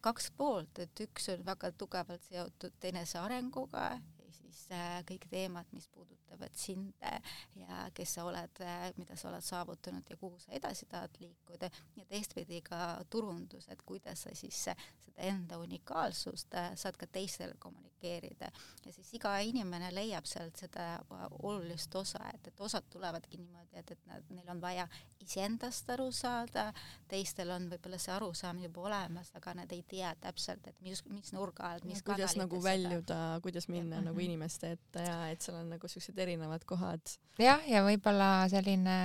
[0.00, 3.90] kaks poolt, et üks on väga tugevalt seotud enesearenguga,
[4.32, 4.64] siis
[5.06, 6.21] kõik teemad, mis puudutavad
[6.54, 7.20] sind äh,
[7.56, 8.62] ja kes sa oled,
[8.96, 13.82] mida sa oled saavutanud ja kuhu sa edasi tahad liikuda ja teistpidi ka turundus, et
[13.82, 18.48] kuidas sa siis seda enda unikaalsust saad ka teistele kommunikeerida
[18.86, 20.86] ja siis iga inimene leiab sealt seda
[21.42, 24.88] olulist osa, et, et osad tulevadki niimoodi, et, et nad, neil on vaja
[25.22, 26.70] iseendast aru saada,
[27.10, 31.32] teistel on võib-olla see arusaam juba olemas, aga nad ei tea täpselt, et mis, mis
[31.36, 34.06] nurga alt, mis kuidas nagu väljuda, kuidas minna ja.
[34.08, 34.26] nagu mhm.
[34.30, 37.16] inimeste ette ja et seal on nagu siuksed erinevad kohad.
[37.40, 38.98] jah, ja võib-olla selline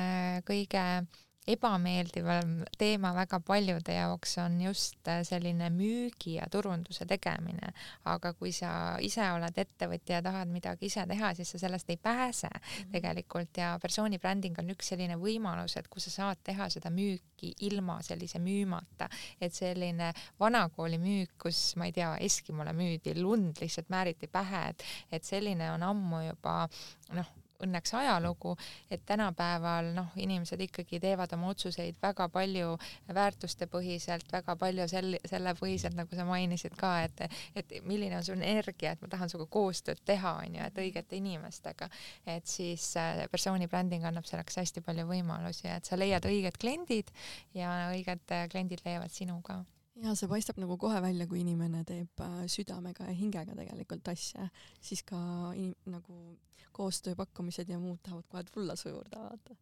[0.47, 0.83] kõige
[1.47, 7.71] ebameeldivam teema väga paljude jaoks on just äh, selline müügi ja turunduse tegemine.
[8.05, 11.97] aga kui sa ise oled ettevõtja ja tahad midagi ise teha, siis sa sellest ei
[11.97, 12.91] pääse -hmm.
[12.91, 17.53] tegelikult ja persooni bränding on üks selline võimalus, et kus sa saad teha seda müüki
[17.61, 19.09] ilma sellise müümata,
[19.41, 24.83] et selline vanakooli müük, kus ma ei tea, Eskimole müüdi lund lihtsalt määriti pähe, et,
[25.11, 26.69] et selline on ammu juba
[27.13, 28.55] noh, õnneks ajalugu,
[28.91, 32.75] et tänapäeval noh, inimesed ikkagi teevad oma otsuseid väga palju
[33.13, 37.25] väärtuste põhiselt, väga palju sel-, selle põhiselt, nagu sa mainisid ka, et
[37.57, 41.17] et milline on su energia, et ma tahan sinuga koostööd teha, on ju, et õigete
[41.17, 41.89] inimestega.
[42.25, 47.11] et siis äh, persooni bränding annab selleks hästi palju võimalusi, et sa leiad õiged kliendid
[47.57, 49.63] ja õiged äh, kliendid leiavad sinu ka
[50.03, 54.47] ja see paistab nagu kohe välja, kui inimene teeb äh, südamega ja hingega tegelikult asja,
[54.81, 55.19] siis ka
[55.55, 56.37] inim, nagu
[56.77, 59.55] koostööpakkumised ja muud tahavad kohe tulla su juurde, vaata.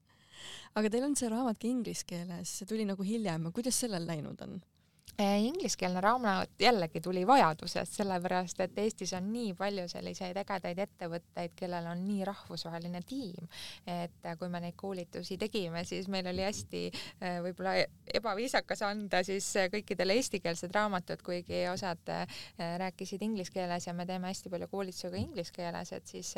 [0.76, 4.41] aga teil on see raamat ka inglise keeles, see tuli nagu hiljem, kuidas sellel läinud
[4.48, 4.58] on?
[5.22, 11.54] Äh, ingliskeelne raamat jällegi tuli vajadusest, sellepärast et Eestis on nii palju selliseid ägedaid ettevõtteid,
[11.56, 13.48] kellel on nii rahvusvaheline tiim,
[13.88, 17.78] et kui me neid koolitusi tegime, siis meil oli hästi äh, võib-olla
[18.20, 22.12] ebaviisakas anda siis kõikidele eestikeelsed raamatud, kuigi osad
[22.84, 26.34] rääkisid inglise keeles ja me teeme hästi palju koolitusi ka inglise keeles, et siis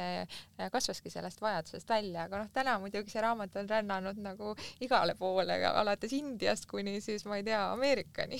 [0.71, 4.53] kasvaski sellest vajadusest välja, aga noh, täna muidugi see raamat on rännanud nagu
[4.85, 8.37] igale poole, alates Indiast kuni siis ma ei tea, Ameerikani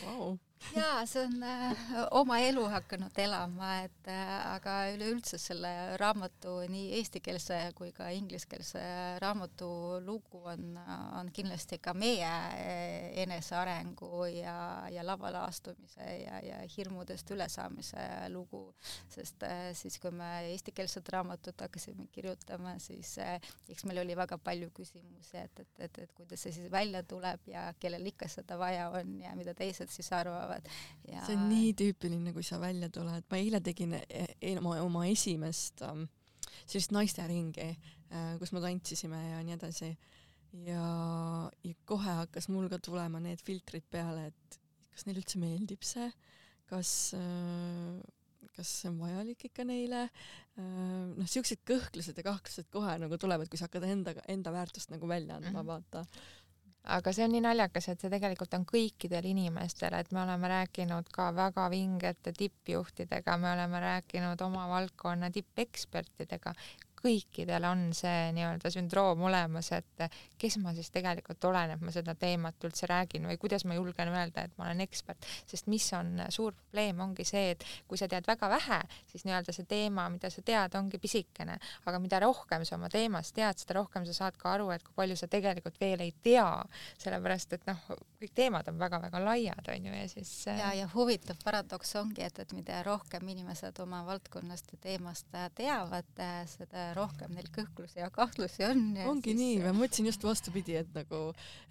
[0.00, 0.38] wow
[0.76, 1.82] jaa, see on äh,
[2.14, 5.70] oma elu hakanud elama, et äh, aga üleüldse selle
[6.00, 8.82] raamatu nii eestikeelse kui ka ingliskeelse
[9.22, 9.68] raamatu
[10.06, 10.78] lugu on,
[11.18, 14.56] on kindlasti ka meie äh, enesearengu ja,
[14.92, 18.64] ja lavale astumise ja, ja hirmudest ülesaamise lugu,
[19.12, 23.38] sest äh, siis, kui me eestikeelset raamatut hakkasime kirjutama, siis äh,
[23.72, 27.50] eks meil oli väga palju küsimusi, et, et, et, et kuidas see siis välja tuleb
[27.50, 30.68] ja kellel ikka seda vaja on ja mida teised siis arvavad tulevad
[31.08, 31.24] ja....
[31.26, 33.26] see on nii tüüpiline, kui sa välja tuled.
[33.30, 36.06] ma eile tegin e, e, oma, oma esimest um,
[36.66, 39.92] sellist naisteringi uh,, kus me tantsisime ja nii edasi.
[40.66, 40.86] ja,
[41.64, 44.58] ja kohe hakkas mul ka tulema need filtrid peale, et
[44.92, 46.10] kas neile üldse meeldib see,
[46.70, 48.00] kas uh,
[48.52, 50.02] kas see on vajalik ikka neile,
[50.60, 54.92] uh, noh, siuksed kõhklused ja kahtlused kohe nagu tulevad, kui sa hakkad enda, enda väärtust
[54.92, 55.70] nagu välja andma mm, -hmm.
[55.70, 56.04] vaata
[56.84, 61.10] aga see on nii naljakas, et see tegelikult on kõikidel inimestel, et me oleme rääkinud
[61.14, 66.54] ka väga vingete tippjuhtidega, me oleme rääkinud oma valdkonna tippekspertidega,
[67.02, 70.06] kõikidel on see nii-öelda sündroom olemas, et
[70.38, 74.12] kes ma siis tegelikult olen, et ma seda teemat üldse räägin või kuidas ma julgen
[74.12, 78.08] öelda, et ma olen ekspert, sest mis on suur probleem, ongi see, et kui sa
[78.10, 81.58] tead väga vähe, siis nii-öelda see teema, mida sa tead, ongi pisikene,
[81.90, 84.94] aga mida rohkem sa oma teemast tead, seda rohkem sa saad ka aru, et kui
[84.96, 86.46] palju sa tegelikult veel ei tea,
[87.02, 87.82] sellepärast et noh,
[88.22, 92.22] kõik teemad on väga-väga laiad, on ju, ja siis äh, ja, ja huvitav paradoks ongi,
[92.26, 98.08] et, et mida rohkem inimesed oma valdkonnast ja teemast teavad, seda rohkem neil kõhklusi ja
[98.12, 98.82] kahtlusi on.
[99.10, 99.40] ongi siis...
[99.40, 101.22] nii, ma mõtlesin just vastupidi, et nagu,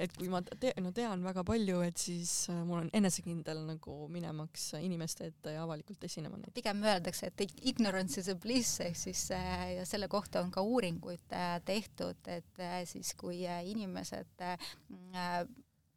[0.02, 3.98] et kui ma te, no tean väga palju, et siis äh, mul on enesekindel nagu
[4.12, 6.40] minemaks inimeste ette ja avalikult esinema.
[6.54, 10.64] pigem öeldakse, et ignorance is a bliss ehk siis äh, ja selle kohta on ka
[10.66, 14.46] uuringuid äh, tehtud, et siis kui inimesed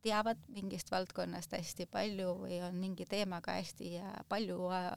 [0.04, 4.88] teavad mingist valdkonnast hästi palju või on mingi teemaga hästi äh, palju äh,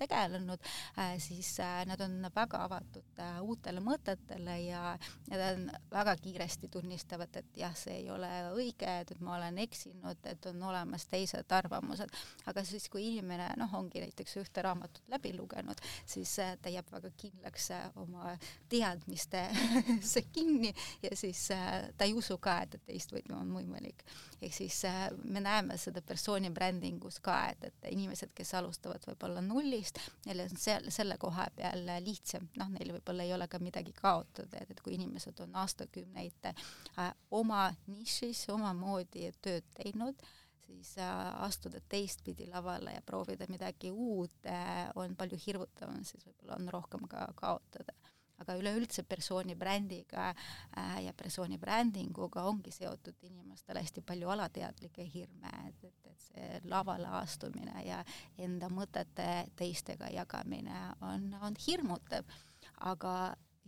[0.00, 0.62] tegelenud,
[1.00, 1.50] äh, siis
[1.88, 4.94] nad on väga avatud uutele mõtetele ja
[5.28, 10.24] nad on väga kiiresti tunnistavad, et jah, see ei ole õige, et ma olen eksinud,
[10.30, 12.10] et on olemas teised arvamused.
[12.46, 17.12] aga siis, kui inimene noh, ongi näiteks ühte raamatut läbi lugenud, siis ta jääb väga
[17.20, 18.34] kindlaks oma
[18.72, 20.72] teadmistesse kinni
[21.02, 24.04] ja siis ta ei usu ka, et, et teistmoodi on võimalik.
[24.44, 29.42] Ehk siis äh, me näeme seda persooni brändingus ka, et, et inimesed, kes alustavad võib-olla
[29.44, 33.94] nullist, neil on seal selle koha peal lihtsam, noh, neil võib-olla ei ole ka midagi
[33.96, 40.24] kaotada, et, et kui inimesed on aastakümneid äh, oma nišis omamoodi tööd teinud,
[40.66, 46.58] siis äh, astuda teistpidi lavale ja proovida midagi uut äh, on palju hirmutavam, siis võib-olla
[46.60, 47.96] on rohkem ka kaotada
[48.44, 55.52] aga üleüldse persooni brändiga äh, ja persooni brändinguga ongi seotud inimestel hästi palju alateadlikke hirme,
[55.68, 58.02] et, et, et see lavale astumine ja
[58.38, 62.28] enda mõtete teistega jagamine on, on hirmutav,
[62.84, 63.14] aga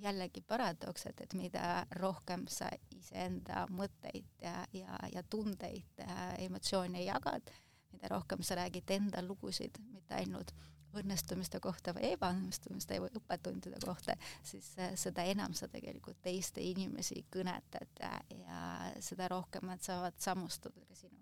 [0.03, 7.05] jällegi paradoks, et, et mida rohkem sa iseenda mõtteid ja, ja, ja tundeid ja emotsioone
[7.07, 7.53] jagad,
[7.95, 10.53] mida rohkem sa räägid enda lugusid, mitte ainult
[11.01, 17.25] õnnestumiste kohta või ebaõnnestumiste või õppetundide kohta, siis äh, seda enam sa tegelikult teiste inimesi
[17.33, 18.65] kõnetad ja, ja
[19.01, 21.17] seda rohkem nad saavad samustuda ka sinuga.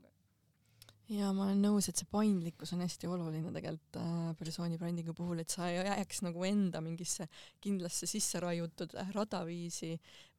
[1.13, 5.43] Ja ma olen nõus, et see paindlikkus on hästi oluline tegelikult äh, persooni brändingu puhul,
[5.43, 7.27] et sa ei jääks nagu enda mingisse
[7.61, 9.91] kindlasse sisse raiutud äh, radaviisi,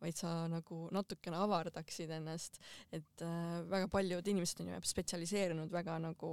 [0.02, 2.58] vaid sa nagu natukene avardaksid ennast,
[2.89, 6.32] et äh, väga paljud inimesed on ju spetsialiseerunud väga nagu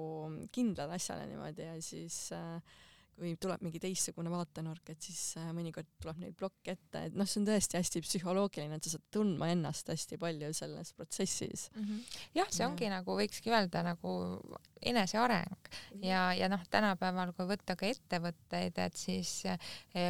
[0.49, 2.81] kindlale asjale niimoodi ja siis äh,
[3.17, 7.29] kui tuleb mingi teistsugune vaatenurk, et siis äh, mõnikord tuleb neil plokk ette, et noh,
[7.29, 11.85] see on tõesti hästi psühholoogiline, et sa saad tundma ennast hästi palju selles protsessis mm.
[11.85, 12.19] -hmm.
[12.41, 12.97] jah, see ongi ja.
[12.97, 14.15] nagu võikski öelda nagu
[14.83, 15.71] eneseareng
[16.03, 19.59] ja, ja noh, tänapäeval, kui võtta ka ettevõtteid, et siis eh,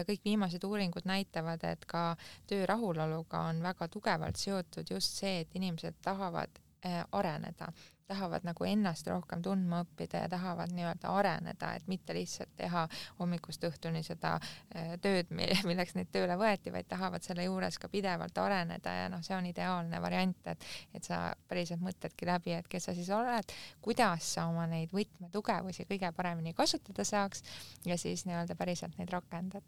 [0.09, 2.12] kõik viimased uuringud näitavad, et ka
[2.47, 7.73] töö rahuloluga on väga tugevalt seotud just see, et inimesed tahavad eh, areneda
[8.12, 12.85] tahavad nagu ennast rohkem tundma õppida ja tahavad nii-öelda areneda, et mitte lihtsalt teha
[13.18, 15.33] hommikust õhtuni seda äh, tööd,
[15.68, 19.48] milleks neid tööle võeti, vaid tahavad selle juures ka pidevalt areneda ja noh, see on
[19.51, 24.48] ideaalne variant, et, et sa päriselt mõtledki läbi, et kes sa siis oled, kuidas sa
[24.51, 27.44] oma neid võtmetugevusi kõige paremini kasutada saaks
[27.88, 29.64] ja siis nii-öelda päriselt neid rakendad.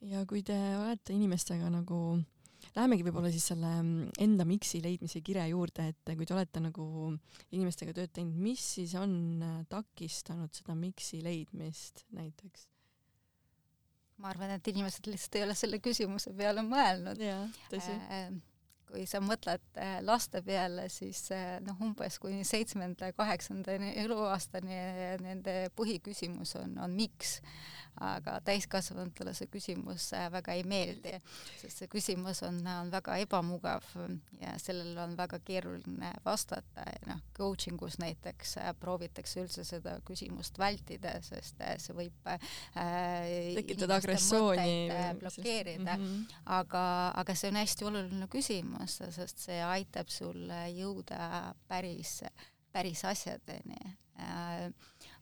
[0.00, 2.20] ja kui te olete inimestega nagu
[2.76, 6.84] Lähemegi võib-olla siis selle mm, enda miksi leidmise kire juurde, et kui te olete nagu
[7.50, 12.68] inimestega tööd teinud, mis siis on äh, takistanud seda miksi leidmist näiteks?
[14.20, 17.20] ma arvan, et inimesed lihtsalt ei ole selle küsimuse peale mõelnud.
[17.72, 18.30] tõsi äh,
[18.90, 24.80] kui sa mõtled äh, laste peale, siis äh, noh, umbes kuni seitsmenda, kaheksanda eluaastani
[25.22, 27.38] nende põhiküsimus on, on miks.
[28.00, 31.16] Aga täiskasvanutele see küsimus äh, väga ei meeldi,
[31.60, 33.86] sest see küsimus on, on väga ebamugav
[34.40, 40.58] ja sellele on väga keeruline vastata ja noh, coaching us näiteks proovitakse üldse seda küsimust
[40.60, 42.40] vältida, sest see võib äh,
[43.58, 46.40] tekitada agressiooni blokeerida mm, -hmm.
[46.58, 46.84] aga,
[47.20, 52.20] aga see on hästi oluline küsimus sest see aitab sul jõuda päris,
[52.72, 53.80] päris asjadeni.
[54.20, 54.72] Äh,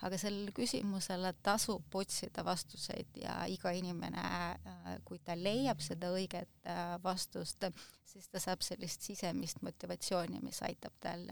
[0.06, 6.68] aga sellele küsimusele tasub otsida vastuseid ja iga inimene, äh, kui ta leiab seda õiget
[6.68, 7.66] äh, vastust,
[8.08, 11.26] siis ta saab sellist sisemist motivatsiooni, mis aitab tal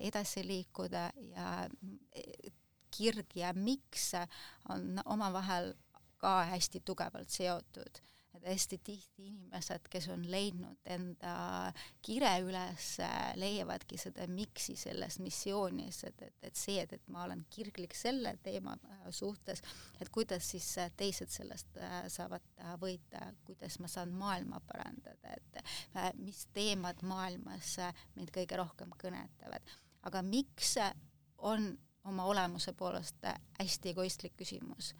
[0.00, 1.48] edasi liikuda ja
[2.96, 4.12] kirg ja miks
[4.72, 5.74] on omavahel
[6.20, 8.00] ka hästi tugevalt seotud
[8.36, 11.34] et hästi tihti inimesed, kes on leidnud enda
[12.04, 12.88] kire üles,
[13.40, 18.36] leiavadki seda miksi selles missioonis, et, et, et see, et, et ma olen kirglik selle
[18.44, 19.62] teema äh, suhtes,
[20.00, 22.44] et kuidas siis äh, teised sellest äh, saavad
[22.82, 27.76] võita, kuidas ma saan maailma parandada, et mis teemad maailmas
[28.16, 29.74] mind kõige rohkem kõnetavad.
[30.06, 30.76] aga miks
[31.38, 31.72] on
[32.04, 33.24] oma olemuse poolest
[33.58, 34.92] hästi egoistlik küsimus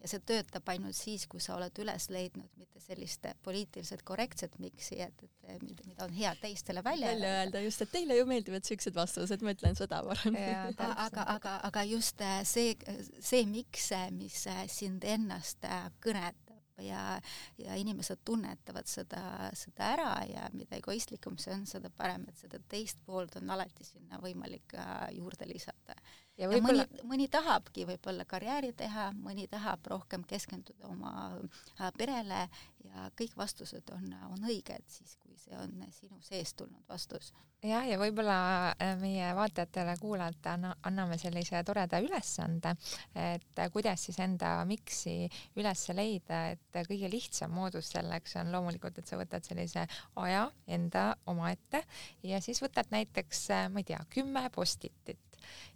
[0.00, 5.00] ja see töötab ainult siis, kui sa oled üles leidnud mitte sellist poliitiliselt korrektset miksi,
[5.04, 8.94] et, et mida, on hea teistele välja välja öelda, just, et teile ju meeldivad siuksed
[8.94, 10.36] vastused, ma ütlen seda parem.
[11.06, 12.76] aga, aga, aga just äh, see,
[13.20, 16.46] see miks, mis äh, sind ennast äh, kõnetab
[16.80, 17.18] ja,
[17.60, 22.60] ja inimesed tunnetavad seda, seda ära ja mida egoistlikum see on, seda parem, et seda
[22.72, 24.72] teist poolt on alati sinna võimalik
[25.12, 25.98] juurde lisada
[26.40, 32.46] ja, ja mõni, mõni tahabki võib-olla karjääri teha, mõni tahab rohkem keskenduda oma äh, perele
[32.86, 37.32] ja kõik vastused on, on õiged siis, kui see on sinu seest tulnud vastus.
[37.62, 38.38] jah, ja võib-olla
[38.72, 42.74] äh, meie vaatajatele-kuulajatele anname sellise toreda ülesande,
[43.14, 45.28] et kuidas siis enda miksi
[45.60, 49.86] üles leida, et kõige lihtsam moodus selleks on loomulikult, et sa võtad sellise
[50.24, 51.84] aja enda omaette
[52.26, 55.29] ja siis võtad näiteks, ma ei tea, kümme postitit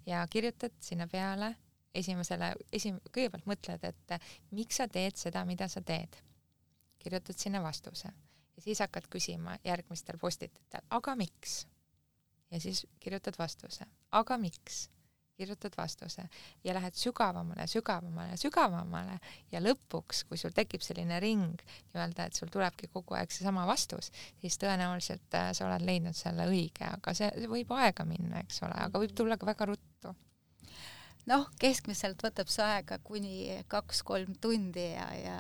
[0.06, 1.54] ja kirjutad sinna peale
[1.94, 4.16] esimesele, esim-, kõigepealt mõtled, et
[4.50, 6.16] miks sa teed seda, mida sa teed.
[6.98, 8.08] kirjutad sinna vastuse
[8.56, 11.66] ja siis hakkad küsima järgmistel postititel, aga miks?
[12.50, 14.88] ja siis kirjutad vastuse, aga miks?
[15.36, 16.26] Kirjutad vastuse
[16.64, 19.18] ja lähed sügavamale, sügavamale, sügavamale
[19.52, 24.12] ja lõpuks, kui sul tekib selline ring nii-öelda, et sul tulebki kogu aeg seesama vastus,
[24.40, 28.62] siis tõenäoliselt äh, sa oled leidnud selle õige, aga see, see võib aega minna, eks
[28.66, 30.14] ole, aga võib tulla ka väga ruttu
[31.30, 33.34] noh, keskmiselt võtab see aega kuni
[33.70, 35.38] kaks-kolm tundi ja, ja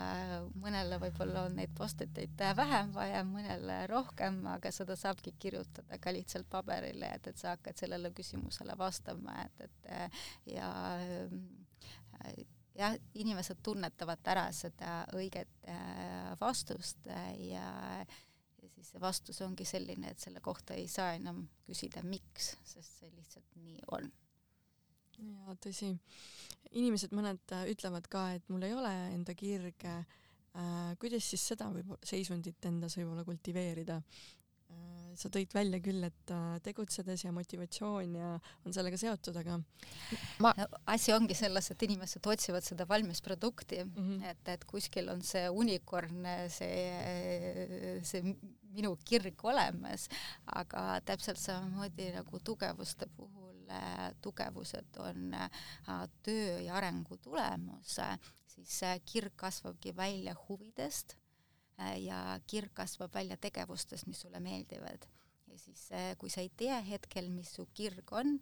[0.60, 6.48] mõnele võib-olla on neid post-it'eid vähem vaja, mõnele rohkem, aga seda saabki kirjutada ka lihtsalt
[6.50, 10.70] paberile, et, et sa hakkad sellele küsimusele vastama, et, et ja
[12.78, 17.68] jah, inimesed tunnetavad ära seda õiget äh, vastust ja
[18.64, 23.00] ja siis see vastus ongi selline, et selle kohta ei saa enam küsida, miks, sest
[23.02, 24.08] see lihtsalt nii on
[25.18, 25.94] jaa, tõsi.
[26.74, 30.94] inimesed mõned äh, ütlevad ka, et mul ei ole enda kirge äh,.
[31.00, 34.34] kuidas siis seda võib seisundit endas võib-olla kultiveerida äh,?
[35.18, 36.32] sa tõid välja küll, et
[36.66, 38.32] tegutsedes ja motivatsioon ja
[38.66, 39.60] on sellega seotud, aga
[40.42, 44.24] ma no,, asi ongi selles, et inimesed otsivad seda valmis produkti mm, -hmm.
[44.30, 48.34] et, et kuskil on see unikorn, see, see
[48.74, 50.08] minu kirg olemas,
[50.46, 55.50] aga täpselt samamoodi nagu tugevuste puhul mille tugevused on äh,
[56.22, 57.96] töö ja arengu tulemus,
[58.46, 61.16] siis kirg kasvabki välja huvidest
[61.80, 65.06] äh, ja kirg kasvab välja tegevustest, mis sulle meeldivad.
[65.46, 68.40] ja siis, äh, kui sa ei tea hetkel, mis su kirg on,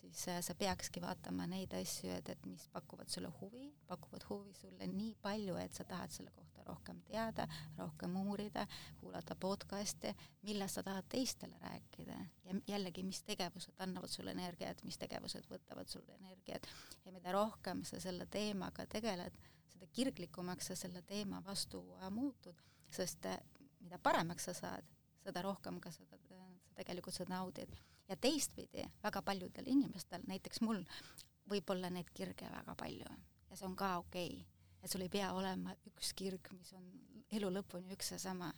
[0.00, 4.54] siis äh, sa peakski vaatama neid asju, et, et mis pakuvad sulle huvi, pakuvad huvi
[4.54, 7.46] sulle nii palju, et sa tahad selle kohta rohkem teada,
[7.78, 8.66] rohkem uurida,
[9.00, 10.14] kuulata podcast'e,
[10.46, 12.18] millest sa tahad teistele rääkida.
[12.44, 16.68] Ja jällegi, mis tegevused annavad sulle energiat, mis tegevused võtavad sulle energiat.
[17.04, 19.36] Ja mida rohkem sa selle teemaga tegeled,
[19.72, 23.38] seda kirglikumaks sa selle teema vastu äh, muutud, sest äh,
[23.80, 27.74] mida paremaks sa saad, seda rohkem ka seda, sa tegelikult seda naudid
[28.10, 30.82] ja teistpidi väga paljudel inimestel, näiteks mul,
[31.50, 33.06] võib olla neid kirge väga palju
[33.50, 34.46] ja see on ka okei okay.,
[34.82, 36.86] et sul ei pea olema üks kirg, mis on
[37.36, 38.50] elu lõpuni üks ja sama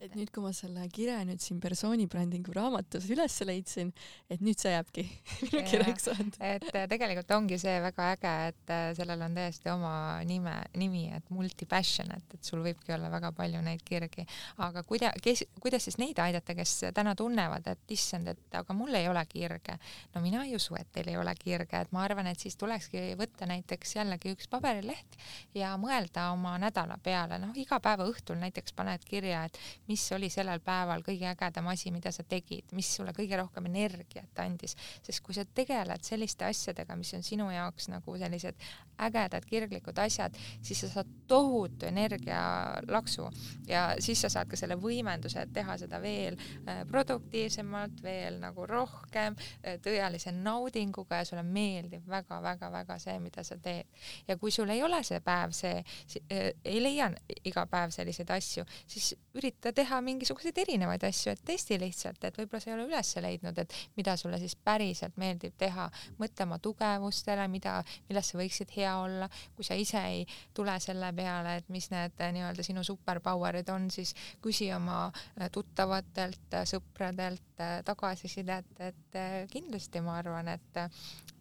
[0.00, 3.92] et nüüd, kui ma selle kire nüüd siin persooni brändingu raamatus üles leidsin,
[4.30, 5.04] et nüüd see jääbki
[5.44, 6.38] minu kirjaks saanud.
[6.42, 9.92] et äh, tegelikult ongi see väga äge, et äh, sellel on täiesti oma
[10.26, 14.26] nime, nimi, et multi-passionate, et sul võibki olla väga palju neid kirgi.
[14.66, 18.98] aga kuida-, kes, kuidas siis neid aidata, kes täna tunnevad, et issand, et aga mul
[18.98, 19.78] ei ole kirge.
[20.14, 23.14] no mina ei usu, et teil ei ole kirge, et ma arvan, et siis tulekski
[23.20, 25.16] võtta näiteks jällegi üks paberileht
[25.54, 30.30] ja mõelda oma nädala peale, noh, iga päeva õhtul näiteks paned kirja, et mis oli
[30.32, 35.22] sellel päeval kõige ägedam asi, mida sa tegid, mis sulle kõige rohkem energiat andis, sest
[35.24, 38.60] kui sa tegeled selliste asjadega, mis on sinu jaoks nagu sellised
[39.00, 43.28] ägedad kirglikud asjad, siis sa saad tohutu energialaksu
[43.68, 48.66] ja siis sa saad ka selle võimenduse, et teha seda veel äh, produktiivsemalt, veel nagu
[48.68, 53.88] rohkem, äh, tõelise naudinguga ja sulle meeldib väga-väga-väga see, mida sa teed.
[54.28, 55.84] ja kui sul ei ole see päev see,
[56.30, 57.10] äh, ei leia
[57.44, 62.36] iga päev selliseid asju, siis ürita ürita teha mingisuguseid erinevaid asju, et testi lihtsalt, et
[62.38, 65.88] võib-olla sa ei ole üles leidnud, et mida sulle siis päriselt meeldib teha,
[66.20, 70.24] mõtle oma tugevustele, mida, milles sa võiksid hea olla, kui sa ise ei
[70.54, 75.48] tule selle peale, et mis need eh, nii-öelda sinu superpower'id on, siis küsi oma eh,
[75.50, 77.46] tuttavatelt, eh, sõpradelt
[77.84, 79.16] tagasisidet, et
[79.52, 80.78] kindlasti ma arvan, et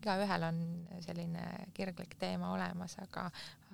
[0.02, 0.58] igaühel on
[1.06, 1.46] selline
[1.78, 3.30] kirglik teema olemas, aga,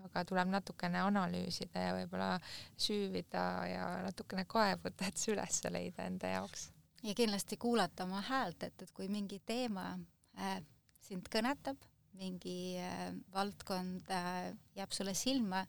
[0.06, 2.30] aga tuleb natukene analüüsida ja võib-olla
[2.78, 6.70] süüvida ja natukene kaevuda, et see üles leida enda jaoks.
[7.04, 9.92] ja kindlasti kuulata oma häält, et, et kui mingi teema
[10.38, 10.62] äh,
[11.06, 11.78] sind kõnetab,
[12.16, 15.66] mingi äh, valdkond äh, jääb sulle silma,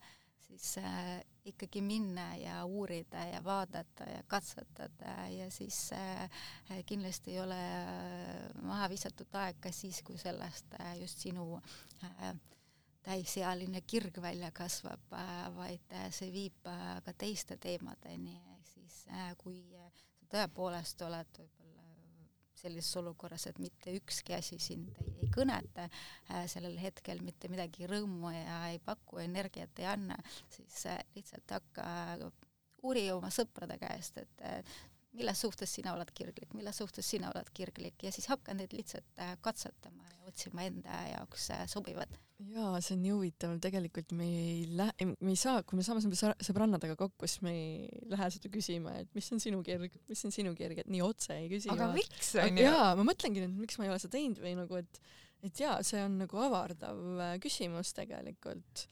[0.46, 6.30] siis äh, ikkagi minna ja uurida ja vaadata ja katsetada ja siis äh,
[6.86, 11.60] kindlasti ei ole äh, maha visatud aeg ka siis, kui sellest äh, just sinu
[12.02, 12.34] äh,
[13.06, 19.04] täisealine kirg välja kasvab, äh, vaid äh, see viib äh, ka teiste teemadeni, ehk siis
[19.38, 19.86] kui sa
[20.32, 21.84] tõepoolest oled võib-olla
[22.56, 25.86] sellises olukorras, et mitte ükski asi sind ei, ei kõneta
[26.50, 30.16] sellel hetkel, mitte midagi rõõmu ja ei paku, energiat ei anna,
[30.50, 30.82] siis
[31.14, 31.86] lihtsalt hakka
[32.82, 34.72] uuri oma sõprade käest, et
[35.12, 38.02] milles suhtes sina oled kirglik, milles suhtes sina oled kirglik.
[38.02, 42.18] Ja siis hakka neid lihtsalt katsetama ja otsima enda jaoks sobivat
[42.56, 46.02] jaa, see on nii huvitav, tegelikult me ei lähe, me ei saa, kui me saame
[46.04, 50.34] sõbrannadega kokku, siis me ei lähe seda küsima, et mis on sinu kirg, mis on
[50.34, 51.70] sinu kirg, et nii otse ei küsi.
[51.72, 52.64] aga miks onju?
[52.64, 55.02] jaa, ma mõtlengi nüüd, miks ma ei ole seda teinud või nagu, et
[55.46, 58.86] et jaa, see on nagu avardav äh, küsimus tegelikult,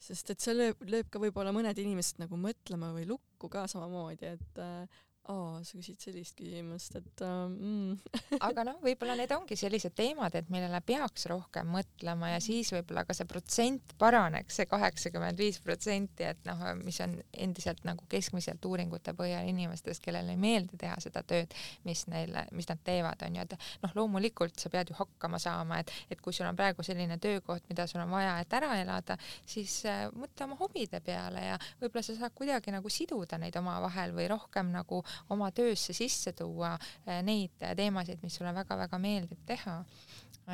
[0.00, 4.34] sest et see lööb, lööb ka võib-olla mõned inimesed nagu mõtlema või lukku ka samamoodi,
[4.38, 5.00] et äh,
[5.30, 8.14] aa, sa küsid sellist küsimust, et uh, mm.
[8.48, 13.04] aga noh, võib-olla need ongi sellised teemad, et millele peaks rohkem mõtlema ja siis võib-olla
[13.06, 17.16] ka see protsent paraneks, see kaheksakümmend viis protsenti, et noh, mis on
[17.46, 21.54] endiselt nagu keskmiselt uuringute põhjal inimestest, kellele ei meeldi teha seda tööd,
[21.86, 25.80] mis neile, mis nad teevad, on ju, et noh, loomulikult sa pead ju hakkama saama,
[25.84, 29.16] et, et kui sul on praegu selline töökoht, mida sul on vaja, et ära elada,
[29.46, 34.14] siis äh, mõtle oma hobide peale ja võib-olla sa saad kuidagi nagu siduda neid omavahel
[34.16, 39.80] või rohkem nagu oma töösse sisse tuua eh, neid teemasid, mis sulle väga-väga meeldib teha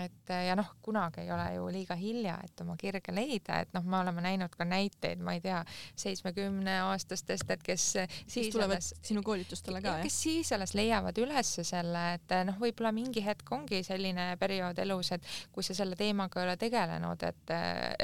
[0.04, 3.72] et eh, ja noh, kunagi ei ole ju liiga hilja, et oma kirge leida, et
[3.76, 5.62] noh, me oleme näinud ka näiteid, ma ei tea,
[5.98, 7.86] seitsmekümne aastastest, et kes
[8.26, 10.06] siis tulevad alles, sinu koolitustele ka, jah?
[10.06, 15.14] kes siis alles leiavad üles selle, et noh, võib-olla mingi hetk ongi selline periood elus,
[15.16, 17.54] et kui sa selle teemaga ei ole tegelenud, et,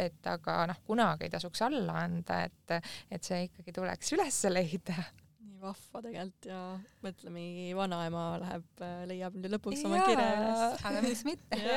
[0.07, 2.79] et aga noh, kunagi ei tasuks alla anda, et,
[3.13, 4.97] et see ikkagi tuleks üles leida
[5.63, 6.61] vahva tegelikult ja
[7.05, 10.61] mõtle, mingi vanaema läheb, äh, leiab nüüd lõpuks oma kirja üles.
[10.91, 11.63] aga miks mitte?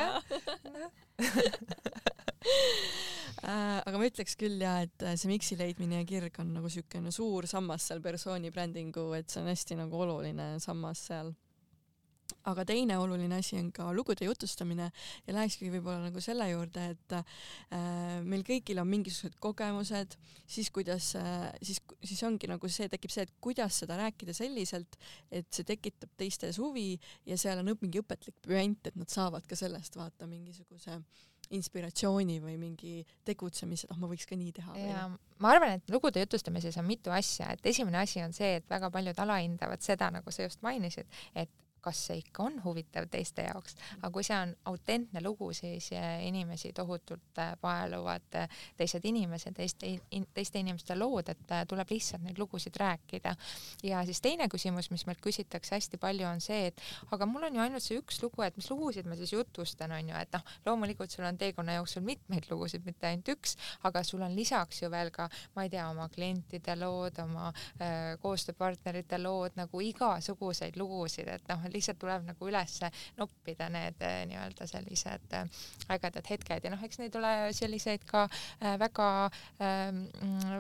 [3.46, 6.70] Äh, aga ma ütleks küll ja, et äh, see miksi leidmine ja kirg on nagu
[6.72, 11.34] siukene suur sammas seal persooni brändingu, et see on hästi nagu oluline sammas seal
[12.52, 14.90] aga teine oluline asi on ka lugude jutustamine.
[15.28, 21.12] Ja lähekski võib-olla nagu selle juurde, et äh, meil kõigil on mingisugused kogemused, siis kuidas
[21.20, 25.00] äh,, siis, siis ongi nagu see, tekib see, et kuidas seda rääkida selliselt,
[25.32, 26.94] et see tekitab teistes huvi
[27.28, 31.00] ja seal on mingi õpetlik püant, et nad saavad ka sellest vaata mingisuguse
[31.54, 32.94] inspiratsiooni või mingi
[33.28, 34.78] tegutsemise, et ah, ma võiks ka nii teha.
[34.80, 35.04] ja
[35.44, 38.90] ma arvan, et lugude jutustamises on mitu asja, et esimene asi on see, et väga
[38.94, 41.52] paljud alahindavad seda, nagu sa just mainisid, et
[41.86, 46.26] kas see ikka on huvitav teiste jaoks, aga kui see on autentne lugu, siis eh,
[46.28, 49.92] inimesi tohutult eh, vaeluvad eh, teised inimesed, teiste,
[50.34, 53.36] teiste inimeste lood, et tuleb lihtsalt neid lugusid rääkida.
[53.84, 56.82] ja siis teine küsimus, mis meilt küsitakse hästi palju, on see, et
[57.12, 60.10] aga mul on ju ainult see üks lugu, et mis lugusid ma siis jutustan, on
[60.10, 63.56] ju, et noh, loomulikult sul on teekonna jooksul mitmeid lugusid, mitte ainult üks,
[63.88, 68.16] aga sul on lisaks ju veel ka, ma ei tea, oma klientide lood, oma äh,
[68.24, 72.78] koostööpartnerite lood, nagu igasuguseid lugusid, et noh, lihtsalt tuleb nagu üles
[73.20, 75.36] noppida need eh, nii-öelda sellised
[75.94, 76.68] ägedad hetked.
[76.68, 79.10] Ja noh, eks neid ole selliseid ka eh, väga
[79.64, 80.06] ähm,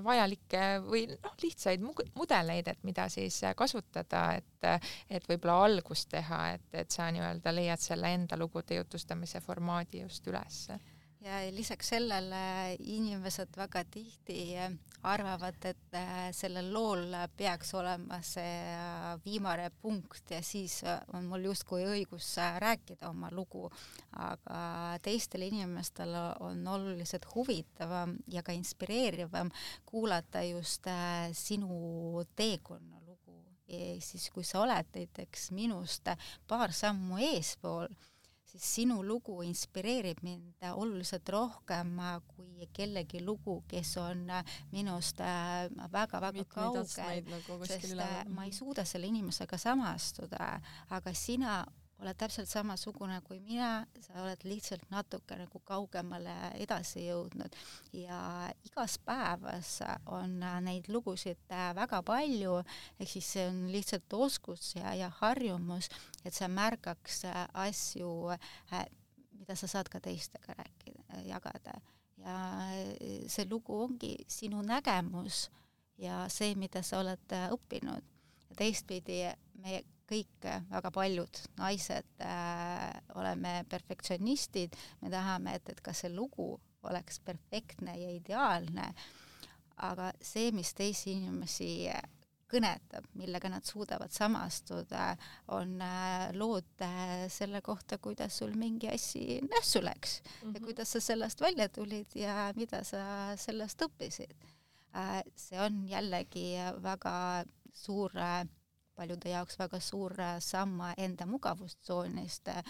[0.05, 4.68] vajalikke või noh, lihtsaid mudeleid, et mida siis kasutada, et,
[5.09, 10.28] et võib-olla algust teha, et, et sa nii-öelda leiad selle enda lugude jutustamise formaadi just
[10.28, 10.80] ülesse
[11.26, 14.53] ja lisaks sellele inimesed väga tihti
[15.05, 20.80] arvavad, et äh, sellel lool peaks olema see äh, viimane punkt ja siis
[21.13, 22.30] on mul justkui õigus
[22.61, 23.67] rääkida oma lugu,
[24.21, 24.59] aga
[25.05, 26.13] teistel inimestel
[26.45, 29.51] on oluliselt huvitavam ja ka inspireerivam
[29.86, 30.89] kuulata just
[31.34, 33.41] sinu teekonna lugu.
[33.99, 36.09] siis kui sa oled näiteks minust
[36.47, 37.89] paar sammu eespool
[38.56, 41.95] siis sinu lugu inspireerib mind oluliselt rohkem
[42.28, 44.28] kui kellegi lugu, kes on
[44.72, 45.20] minust
[45.91, 48.12] väga-väga kaugel, nagu sest üle.
[48.32, 50.53] ma ei suuda selle inimesega samastuda,
[50.89, 51.64] aga sina
[52.03, 57.56] oled täpselt samasugune kui mina, sa oled lihtsalt natuke nagu kaugemale edasi jõudnud.
[57.95, 58.20] Ja
[58.68, 59.78] igas päevas
[60.12, 62.58] on neid lugusid väga palju,
[62.99, 65.89] ehk siis see on lihtsalt oskus ja, ja harjumus,
[66.26, 67.23] et sa märkaks
[67.53, 68.11] asju,
[69.39, 71.80] mida sa saad ka teistega rääkida, jagada.
[72.26, 72.36] ja
[73.30, 75.49] see lugu ongi sinu nägemus
[76.01, 78.13] ja see, mida sa oled õppinud.
[78.49, 79.19] ja teistpidi
[79.61, 86.55] me kõik, väga paljud naised äh, oleme perfektsionistid, me tahame, et, et ka see lugu
[86.86, 88.91] oleks perfektne ja ideaalne,
[89.86, 91.89] aga see, mis teisi inimesi
[92.56, 95.12] kõnetab, millega nad suudavad samastuda,
[95.56, 100.53] on äh, lood äh, selle kohta, kuidas sul mingi asi nässu läks mm -hmm.
[100.53, 100.66] ja mhm.
[100.66, 104.34] kuidas sa sellest välja tulid ja mida sa sellest õppisid.
[104.95, 108.12] Äh, see on jällegi väga suur
[108.96, 112.64] paljude jaoks väga suur äh, samm enda mugavustsoonist äh,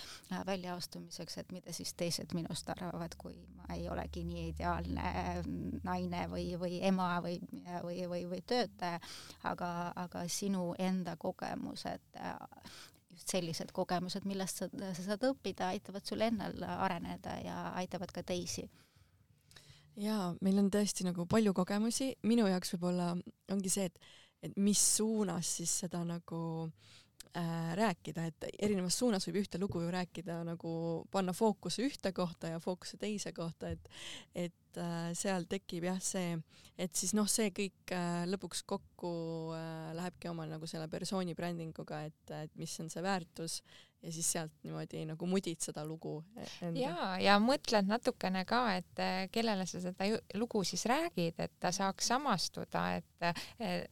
[0.45, 5.39] väljaastumiseks, et mida siis teised minust arvavad, kui ma ei olegi nii ideaalne äh,
[5.83, 7.39] naine või, või ema või,
[7.83, 8.99] või, või, või töötaja,
[9.43, 9.71] aga,
[10.05, 12.19] aga sinu enda kogemused
[13.15, 18.23] just sellised kogemused, millest sa, sa saad õppida, aitavad sul endal areneda ja aitavad ka
[18.27, 18.65] teisi.
[19.95, 23.13] Jaa, meil on tõesti nagu palju kogemusi, minu jaoks võib-olla
[23.53, 23.99] ongi see, et
[24.45, 29.93] et mis suunas siis seda nagu äh, rääkida, et erinevas suunas võib ühte lugu ju
[29.93, 30.75] rääkida nagu
[31.11, 33.89] panna fookuse ühte kohta ja fookuse teise kohta, et
[34.35, 36.35] et et äh, seal tekib jah see,
[36.77, 39.15] et siis noh, see kõik äh, lõpuks kokku
[39.55, 43.61] äh, lähebki oma nagu selle persooni brändinguga, et, et mis on see väärtus
[44.05, 46.19] ja siis sealt niimoodi nagu mudid seda lugu
[46.61, 46.77] enda.
[46.77, 49.01] ja, ja mõtled natukene ka, et
[49.33, 50.05] kellele sa seda
[50.37, 53.25] lugu siis räägid, et ta saaks samastuda, et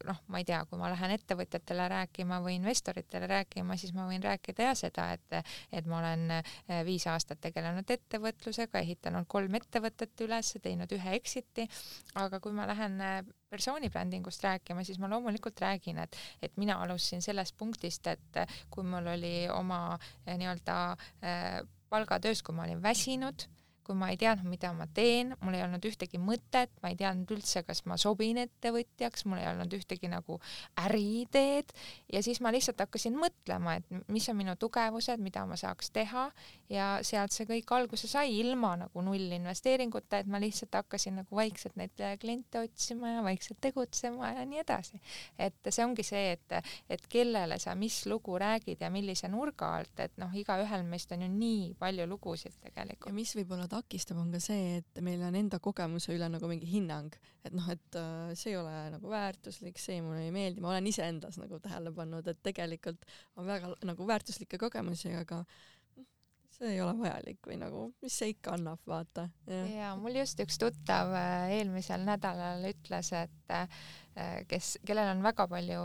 [0.06, 4.22] noh, ma ei tea, kui ma lähen ettevõtjatele rääkima või investoritele rääkima, siis ma võin
[4.22, 6.30] rääkida ja seda, et, et ma olen
[6.86, 11.68] viis aastat tegelenud ettevõtlusega, ehitanud kolm ettevõtet üles, teinud ühe exit'i,
[12.20, 13.00] aga kui ma lähen
[13.54, 18.44] persoonibrändingust rääkima, siis ma loomulikult räägin, et, et mina alustasin sellest punktist, et
[18.74, 20.78] kui mul oli oma eh, nii-öelda
[21.94, 23.48] palgatöös, kui ma olin väsinud
[23.86, 27.32] kui ma ei teadnud, mida ma teen, mul ei olnud ühtegi mõtet, ma ei teadnud
[27.36, 30.40] üldse, kas ma sobin ettevõtjaks, mul ei olnud ühtegi nagu
[30.84, 31.74] äriideed
[32.14, 36.30] ja siis ma lihtsalt hakkasin mõtlema, et mis on minu tugevused, mida ma saaks teha
[36.72, 41.78] ja sealt see kõik alguse sai ilma nagu nullinvesteeringuta, et ma lihtsalt hakkasin nagu vaikselt
[41.80, 45.00] neid kliente otsima ja vaikselt tegutsema ja nii edasi.
[45.38, 50.00] et see ongi see, et, et kellele sa mis lugu räägid ja millise nurga alt,
[50.00, 53.12] et noh, igaühel meist on ju nii palju lugusid tegelikult.
[53.12, 56.70] ja mis võib-olla takistab, on ka see, et meil on enda kogemuse üle nagu mingi
[56.70, 57.14] hinnang,
[57.44, 60.90] et noh, et äh, see ei ole nagu väärtuslik, see mulle ei meeldi, ma olen
[60.90, 63.08] iseendas nagu tähele pannud, et tegelikult
[63.38, 65.42] on väga nagu väärtuslikke kogemusi, aga
[66.54, 69.28] see ei ole vajalik või nagu, mis see ikka annab, vaata.
[69.50, 73.68] ja mul just üks tuttav äh, eelmisel nädalal ütles, et äh,
[74.50, 75.84] kes, kellel on väga palju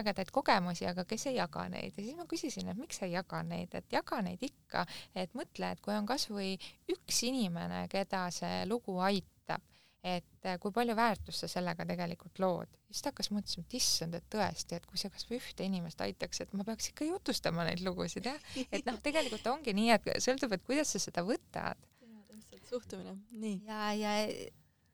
[0.00, 3.14] ägedaid kogemusi, aga kes ei jaga neid ja siis ma küsisin, et miks sa ei
[3.14, 4.84] jaga neid, et jaga neid ikka,
[5.14, 6.54] et mõtle, et kui on kasvõi
[6.94, 9.62] üks inimene, keda see lugu aitab,
[10.04, 12.74] et kui palju väärtust sa sellega tegelikult lood.
[12.90, 16.44] siis ta hakkas mõtlema, et issand, et tõesti, et kui see kasvõi ühte inimest aitaks,
[16.44, 20.52] et ma peaks ikka jutustama neid lugusid jah, et noh, tegelikult ongi nii, et sõltub,
[20.54, 21.80] et kuidas sa seda võtad.
[22.28, 23.62] täpselt, suhtumine, nii.
[23.66, 24.12] ja, ja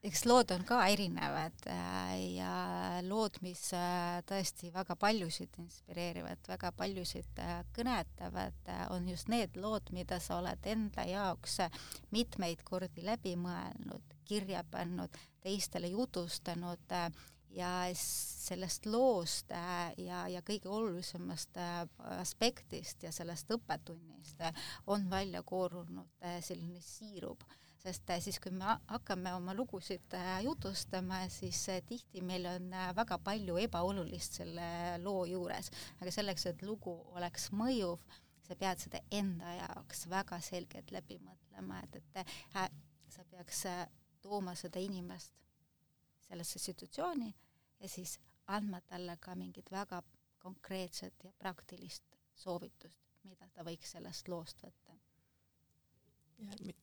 [0.07, 2.53] eks lood on ka erinevad äh, ja
[3.05, 9.93] lood, mis äh, tõesti väga paljusid inspireerivad, väga paljusid äh, kõnetavad, on just need lood,
[9.93, 11.59] mida sa oled enda jaoks
[12.15, 16.97] mitmeid kordi läbi mõelnud, kirja pannud, teistele jutustanud
[17.51, 21.59] ja sellest loost ja, ja kõige olulisemast
[22.21, 24.45] aspektist ja sellest õppetunnist
[24.87, 27.43] on välja koorunud selline siirup
[27.81, 32.71] sest äh, siis, kui me hakkame oma lugusid äh, jutustama, siis äh, tihti meil on
[32.97, 34.67] väga palju ebaolulist selle
[35.05, 35.71] loo juures,
[36.01, 38.03] aga selleks, et lugu oleks mõjuv,
[38.47, 42.25] sa pead seda enda jaoks väga selgelt läbi mõtlema, et, et
[42.57, 42.71] äh,
[43.09, 43.65] sa peaks
[44.21, 45.33] tooma seda inimest
[46.29, 47.33] sellesse situatsiooni
[47.81, 50.03] ja siis andma talle ka mingit väga
[50.39, 52.05] konkreetset ja praktilist
[52.35, 54.90] soovitust, mida ta võiks sellest loost võtta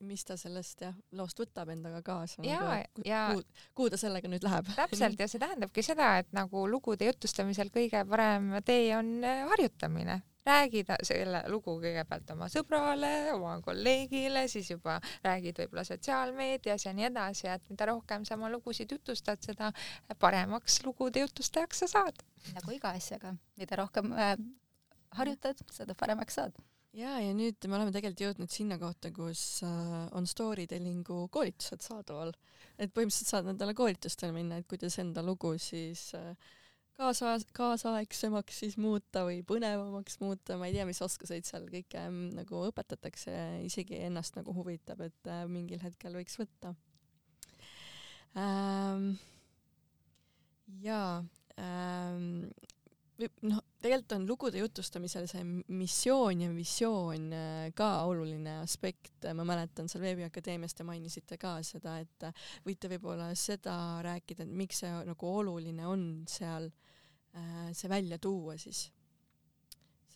[0.08, 2.43] mis ta sellest jah, loost võtab endaga kaasa.
[2.45, 3.43] ja nagu,, ja kuhu,
[3.78, 4.70] kuhu ta sellega nüüd läheb?
[4.78, 10.22] täpselt ja see tähendabki seda, et nagu lugude jutustamisel kõige parem tee on äh, harjutamine
[10.47, 17.10] räägid selle lugu kõigepealt oma sõbrale, oma kolleegile, siis juba räägid võib-olla sotsiaalmeedias ja nii
[17.10, 19.74] edasi, et mida rohkem sa oma lugusid jutustad, seda
[20.24, 22.24] paremaks lugude jutustajaks sa saad.
[22.55, 24.38] nagu iga asjaga, mida rohkem äh,
[25.20, 26.55] harjutad, seda paremaks saad
[26.94, 31.84] ja, ja nüüd me oleme tegelikult jõudnud sinna kohta, kus äh, on story telling'u koolitused
[31.86, 32.34] saadaval.
[32.78, 36.34] et põhimõtteliselt saad nendele koolitustele minna, et kuidas enda lugu siis äh,
[36.98, 42.28] kaasa, kaasaegsemaks siis muuta või põnevamaks muuta, ma ei tea, mis oskuseid seal kõike ähm,
[42.38, 43.34] nagu õpetatakse,
[43.68, 46.74] isegi ennast nagu huvitab, et äh, mingil hetkel võiks võtta
[48.38, 49.16] ähm,.
[50.84, 51.24] jaa
[51.62, 52.48] ähm,,
[53.46, 55.44] noh, tegelikult on lugude jutustamisel see
[55.76, 61.98] missioon ja visioon äh, ka oluline aspekt, ma mäletan seal Veebiakadeemias te mainisite ka seda,
[62.04, 67.92] et äh, võite võib-olla seda rääkida, et miks see nagu oluline on seal äh, see
[67.92, 68.88] välja tuua siis,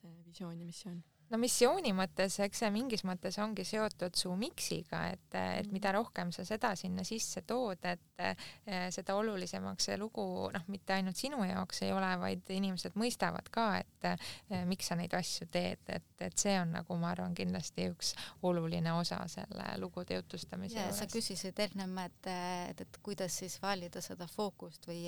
[0.02, 1.02] see visioon ja missioon
[1.32, 5.74] no missiooni mõttes, eks see mingis mõttes ongi seotud su miksiga, et, et mhm.
[5.76, 10.96] mida rohkem sa seda sinna sisse tood, et eh, seda olulisemaks see lugu noh, mitte
[10.98, 15.48] ainult sinu jaoks ei ole, vaid inimesed mõistavad ka, et eh, miks sa neid asju
[15.52, 18.14] teed, et, et see on nagu ma arvan, kindlasti üks
[18.48, 21.00] oluline osa selle lugude jutustamise juures.
[21.00, 22.32] sa küsisid ennem, et,
[22.72, 25.08] et, et kuidas siis valida seda fookust või,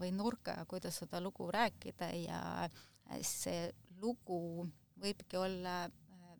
[0.00, 2.42] või nurka, kuidas seda lugu rääkida ja
[3.26, 4.66] see lugu
[5.02, 6.32] võibki olla äh,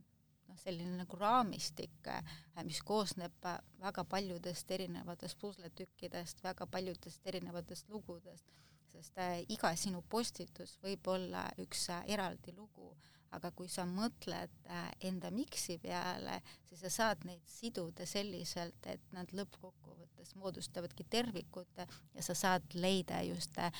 [0.49, 2.23] noh, selline nagu raamistik, äh,
[2.67, 8.51] mis koosneb äh, väga paljudest erinevatest pusletükkidest, väga paljudest erinevatest lugudest,
[8.93, 12.93] sest iga sinu postitus võib olla üks eraldi lugu,
[13.37, 19.03] aga kui sa mõtled äh, enda miksi peale, siis sa saad neid siduda selliselt, et
[19.15, 23.71] nad lõppkokkuvõttes moodustavadki tervikut ja sa saad leida just äh,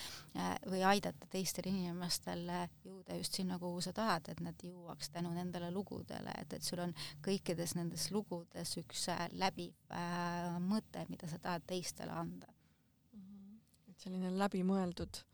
[0.71, 2.47] või aidata teistel inimestel
[2.85, 6.85] jõuda just sinna, kuhu sa tahad, et nad jõuaks tänu nendele lugudele, et, et sul
[6.87, 6.95] on
[7.27, 13.27] kõikides nendes lugudes üks äh, läbiv äh, mõte, mida sa tahad teistele anda mm.
[13.27, 13.59] -hmm.
[13.91, 15.25] et selline läbimõeldud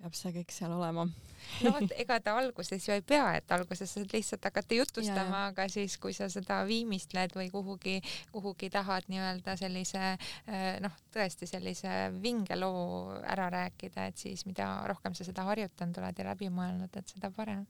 [0.00, 1.04] peab see kõik seal olema.
[1.64, 5.68] no vot, ega ta alguses ju ei pea, et alguses saad lihtsalt hakata jutustama, aga
[5.72, 7.98] siis, kui sa seda viimistled või kuhugi,
[8.32, 14.76] kuhugi tahad nii-öelda sellise eh, noh, tõesti sellise vinge loo ära rääkida, et siis mida
[14.90, 17.64] rohkem sa seda harjutanud oled ja läbi mõelnud, et seda parem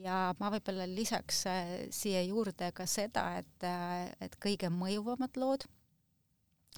[0.00, 5.66] ja ma võib-olla lisaks eh, siia juurde ka seda, et, eh, et kõige mõjuvamad lood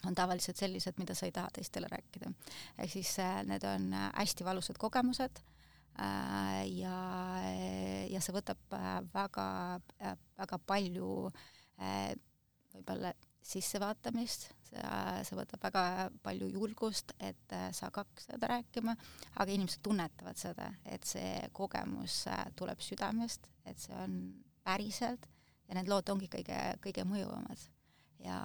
[0.07, 2.31] on tavaliselt sellised, mida sa ei taha teistele rääkida.
[2.79, 5.43] ehk siis äh, need on äh, hästi valusad kogemused
[6.01, 6.97] äh, ja,
[8.11, 8.79] ja see võtab
[9.15, 9.47] väga,
[10.39, 11.13] väga palju
[12.73, 13.13] võib-olla
[13.43, 18.95] sissevaatamist, see võtab väga palju julgust, et sa hakkaks seda rääkima,
[19.35, 22.23] aga inimesed tunnetavad seda, et see kogemus
[22.57, 24.17] tuleb südamest, et see on
[24.65, 25.27] päriselt
[25.69, 27.67] ja need lood ongi kõige, kõige mõjuvamad
[28.25, 28.41] ja,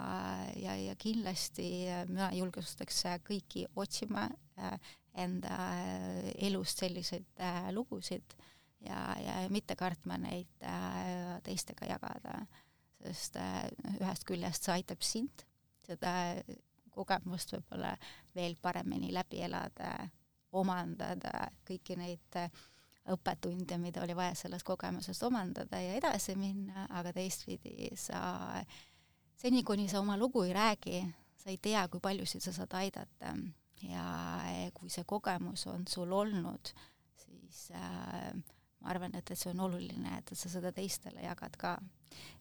[0.55, 1.67] ja, ja kindlasti
[2.09, 4.27] mina julgustaks kõiki otsima
[4.59, 4.77] äh,
[5.17, 8.37] enda äh, elust selliseid äh, lugusid
[8.85, 10.65] ja, ja mitte kartma neid
[11.43, 12.39] teistega jagada,
[13.01, 13.37] sest
[13.97, 15.45] ühest küljest see aitab sind
[15.87, 16.11] seda
[16.93, 17.93] kogemust võib-olla
[18.35, 19.93] veel paremini läbi elada,
[20.57, 22.37] omandada kõiki neid
[23.07, 28.19] õppetunde, mida oli vaja sellest kogemusest omandada ja edasi minna, aga teistpidi sa
[28.59, 28.79] äh,
[29.37, 31.01] seni, kuni sa oma lugu ei räägi,
[31.37, 33.35] sa ei tea, kui paljusid sa saad aidata
[33.85, 34.05] ja
[34.51, 36.73] eh, kui see kogemus on sul olnud,
[37.21, 38.33] siis äh,
[38.81, 41.77] ma arvan, et, et see on oluline, et, et sa seda teistele jagad ka.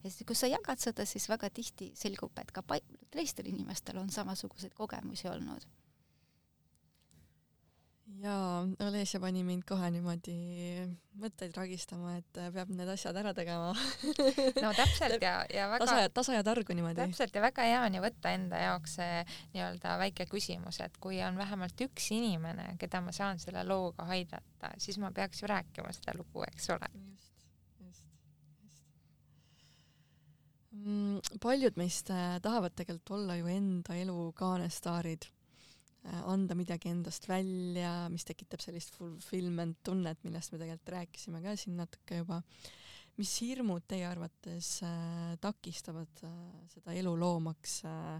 [0.03, 3.97] ja siis, kui sa jagad seda, siis väga tihti selgub, et ka paljudel teistel inimestel
[4.01, 5.65] on samasuguseid kogemusi olnud
[8.21, 10.35] jaa, Olesja pani mind kohe niimoodi
[11.21, 13.71] mõtteid ragistama, et peab need asjad ära tegema
[14.63, 16.99] no täpselt ja, ja väga tasa ja, tasa ja targu niimoodi.
[16.99, 19.21] täpselt ja väga hea on ju võtta enda jaoks see
[19.53, 24.73] nii-öelda väike küsimus, et kui on vähemalt üks inimene, keda ma saan selle looga aidata,
[24.81, 26.91] siis ma peaks ju rääkima seda lugu, eks ole.
[26.97, 27.33] just,
[27.85, 28.05] just,
[28.65, 28.85] just.
[30.73, 35.36] Mm, paljud meist äh, tahavad tegelikult olla ju enda elu kaanestaarid Äh,
[36.31, 41.77] anda midagi endast välja, mis tekitab sellist fulfillment tunnet, millest me tegelikult rääkisime ka siin
[41.81, 42.41] natuke juba.
[43.17, 46.33] mis hirmud teie arvates äh, takistavad äh,
[46.69, 48.19] seda elu loomaks äh,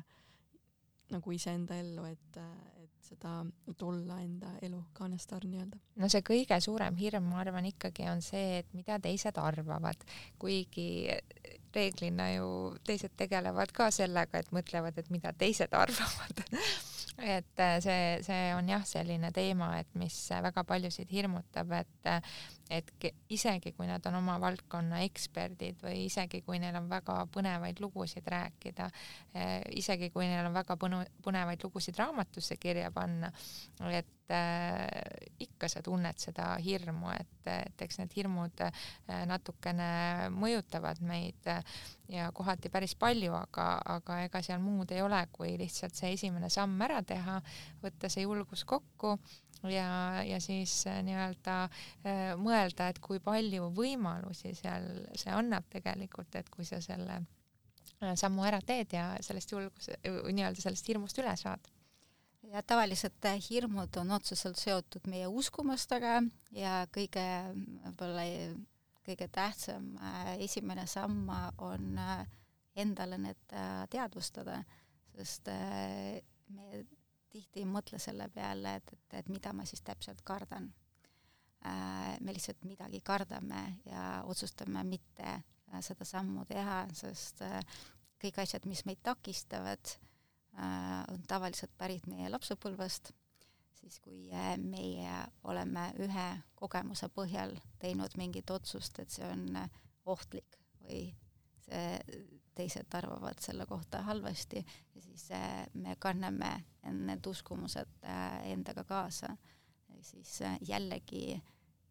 [1.14, 5.80] nagu iseenda ellu, et, äh, et seda, et olla enda elu kaanestaar nii-öelda?
[6.02, 10.04] no see kõige suurem hirm, ma arvan, ikkagi on see, et mida teised arvavad,
[10.42, 11.08] kuigi
[11.78, 12.50] reeglina ju
[12.88, 16.44] teised tegelevad ka sellega, et mõtlevad, et mida teised arvavad
[17.18, 22.12] et äh, see, see on jah, selline teema, et mis väga paljusid hirmutab, et
[22.70, 27.80] et isegi kui nad on oma valdkonna eksperdid või isegi kui neil on väga põnevaid
[27.80, 28.90] lugusid rääkida,
[29.36, 33.32] äh, isegi kui neil on väga põnu, põnevaid lugusid raamatusse kirja panna,
[33.90, 34.88] et äh,
[35.44, 38.88] ikka sa tunned seda hirmu, et, et eks need hirmud äh,
[39.30, 41.62] natukene mõjutavad meid äh,
[42.12, 46.50] ja kohati päris palju, aga, aga ega seal muud ei ole, kui lihtsalt see esimene
[46.54, 47.40] samm ära teha,
[47.84, 49.16] võtta see julgus kokku
[49.72, 49.88] ja,
[50.28, 51.58] ja siis nii-öelda
[52.40, 57.24] mõelda, et kui palju võimalusi seal see annab tegelikult, et kui sa selle
[57.98, 61.74] sammu ära teed ja sellest julguse, nii-öelda sellest hirmust üle saad
[62.52, 66.22] ja tavaliselt hirmud on otseselt seotud meie uskumustega
[66.56, 67.24] ja kõige
[67.54, 68.26] võib-olla
[69.08, 69.94] kõige tähtsam
[70.44, 71.30] esimene samm
[71.64, 72.00] on
[72.78, 73.56] endale need
[73.92, 74.60] teadvustada,
[75.16, 76.84] sest me
[77.32, 80.72] tihti ei mõtle selle peale, et, et, et mida ma siis täpselt kardan.
[82.22, 85.42] me lihtsalt midagi kardame ja otsustame mitte
[85.82, 87.44] seda sammu teha, sest
[88.22, 90.07] kõik asjad, mis meid takistavad, Äh,
[90.58, 93.12] on tavaliselt pärit meie lapsepõlvest,
[93.78, 96.28] siis kui äh, meie oleme ühe
[96.58, 99.70] kogemuse põhjal teinud mingit otsust, et see on äh,
[100.06, 101.04] ohtlik või
[101.66, 102.20] see,
[102.58, 104.64] teised arvavad selle kohta halvasti
[104.96, 105.28] ja siis
[105.78, 106.50] me kanname
[106.90, 108.08] need uskumused
[108.50, 109.36] endaga kaasa.
[110.02, 111.42] siis jällegi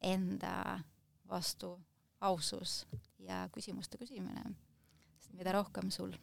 [0.02, 0.80] enda
[1.28, 1.76] vastu
[2.20, 2.86] ausus
[3.18, 4.42] ja küsimuste küsimine.
[5.18, 6.16] sest mida rohkem sul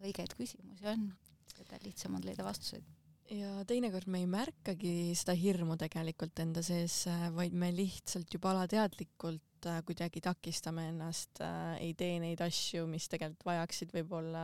[0.00, 1.10] õigeid küsimusi on,
[1.50, 2.86] seda lihtsam on leida vastuseid.
[3.30, 7.04] ja teinekord me ei märkagi seda hirmu tegelikult enda sees,
[7.36, 13.06] vaid me lihtsalt juba alateadlikult äh, kuidagi takistame ennast äh,, ei tee neid asju, mis
[13.12, 14.42] tegelikult vajaksid võib-olla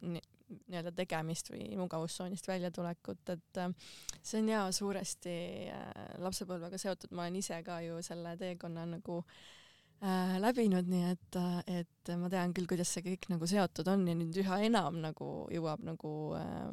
[0.00, 5.36] nii-öelda tegemist või mugavustsoonist väljatulekut, et äh, see on jaa suuresti
[5.74, 5.92] äh,
[6.24, 9.36] lapsepõlvega seotud, ma olen ise ka ju selle teekonna nagu äh,
[10.02, 14.14] läbinud, nii et, äh, et ma tean küll, kuidas see kõik nagu seotud on ja
[14.18, 16.68] nüüd üha enam nagu jõuab nagu äh,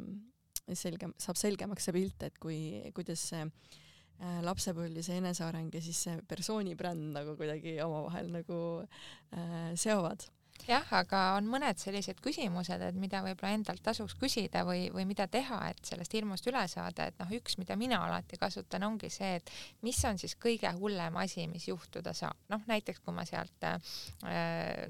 [0.76, 2.58] selgem, saab selgemaks see pilt, et kui,
[2.96, 8.30] kuidas see äh, lapsepõlv ja see eneseareng ja siis see persooni bränd nagu kuidagi omavahel
[8.34, 10.28] nagu äh, seovad
[10.64, 15.26] jah, aga on mõned sellised küsimused, et mida võib-olla endalt tasuks küsida või, või mida
[15.30, 19.34] teha, et sellest hirmust üle saada, et noh, üks, mida mina alati kasutan, ongi see,
[19.40, 19.52] et
[19.84, 22.38] mis on siis kõige hullem asi, mis juhtuda saab.
[22.52, 23.76] noh, näiteks kui ma sealt äh,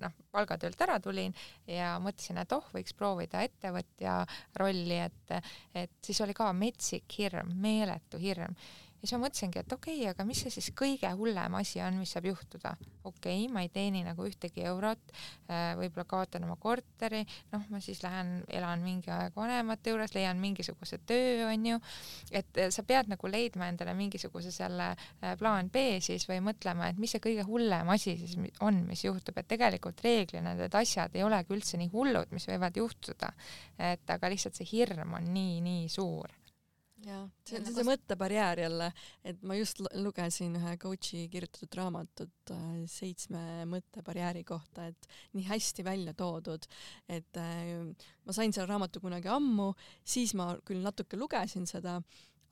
[0.03, 1.35] noh, palgatöölt ära tulin
[1.71, 4.21] ja mõtlesin, et oh, võiks proovida ettevõtja
[4.61, 5.37] rolli, et,
[5.75, 8.55] et siis oli ka metsik hirm, meeletu hirm
[9.05, 11.99] ja siis ma mõtlesingi, et okei okay,, aga mis see siis kõige hullem asi on,
[12.01, 12.71] mis saab juhtuda.
[13.05, 15.13] okei okay,, ma ei teeni nagu ühtegi eurot,
[15.53, 17.21] äh, võib-olla kaotan oma korteri,
[17.53, 21.77] noh, ma siis lähen, elan mingi aeg vanemate juures, leian mingisuguse töö, onju,
[22.33, 26.89] et äh, sa pead nagu leidma endale mingisuguse selle äh, plaan B siis või mõtlema,
[26.89, 31.13] et mis see kõige hullem asi siis on, mis juhtub, et tegelikult reeglina need asjad
[31.13, 33.35] ei olegi üldse nii hullud, mis võivad juhtuda.
[33.93, 36.33] et aga lihtsalt see hirm on nii, nii suur
[37.05, 38.89] jaa, see on see mõttebarjäär jälle,
[39.27, 45.87] et ma just lugesin ühe coach'i kirjutatud raamatut äh, seitsme mõttebarjääri kohta, et nii hästi
[45.87, 46.69] välja toodud,
[47.09, 47.73] et äh,
[48.25, 49.73] ma sain selle raamatu kunagi ammu,
[50.05, 52.01] siis ma küll natuke lugesin seda,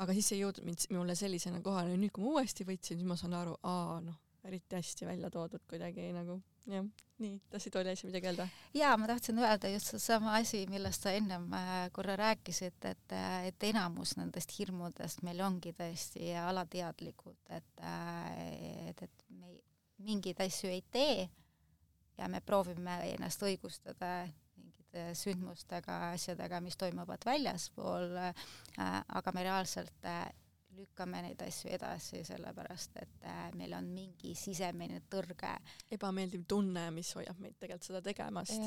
[0.02, 3.18] aga siis ei jõudnud mind mulle sellisena kohale, nüüd kui ma uuesti võtsin, siis ma
[3.20, 6.40] saan aru, aa noh, eriti hästi välja toodud kuidagi nagu
[6.70, 6.84] jah,
[7.22, 8.46] nii, tahtsid Olli asja midagi öelda?
[8.76, 13.48] jaa, ma tahtsin öelda just sedasama asi, millest sa ennem äh, korra rääkisid, et, äh,
[13.50, 19.56] et enamus nendest hirmudest meil ongi tõesti alateadlikud, et, äh, et, et me
[20.02, 21.28] mingeid asju ei tee
[22.18, 28.18] ja me proovime ennast õigustada mingite sündmustega, asjadega, mis toimuvad väljaspool,
[28.76, 30.10] aga me reaalselt
[30.76, 35.52] lükkame neid asju edasi, sellepärast et äh, meil on mingi sisemine tõrge.
[35.92, 38.60] ebameeldiv tunne, mis hoiab meid tegelikult seda tegemast.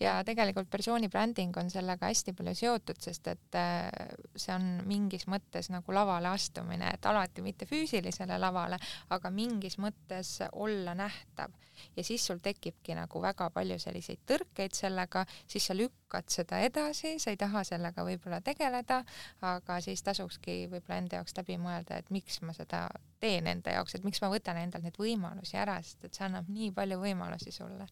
[0.00, 3.88] ja tegelikult persooni bränding on sellega hästi palju seotud, sest et äh,
[4.36, 8.78] see on mingis mõttes nagu lavale astumine, et alati mitte füüsilisele lavale,
[9.10, 11.52] aga mingis mõttes olla nähtav
[11.96, 17.16] ja siis sul tekibki nagu väga palju selliseid tõrkeid sellega, siis sa lükkad seda edasi,
[17.22, 19.02] sa ei taha sellega võib-olla tegeleda,
[19.48, 22.86] aga siis tasukski võib-olla enda jaoks läbi mõelda, et miks ma seda
[23.22, 26.50] teen enda jaoks, et miks ma võtan endalt neid võimalusi ära, sest et see annab
[26.52, 27.88] nii palju võimalusi sulle.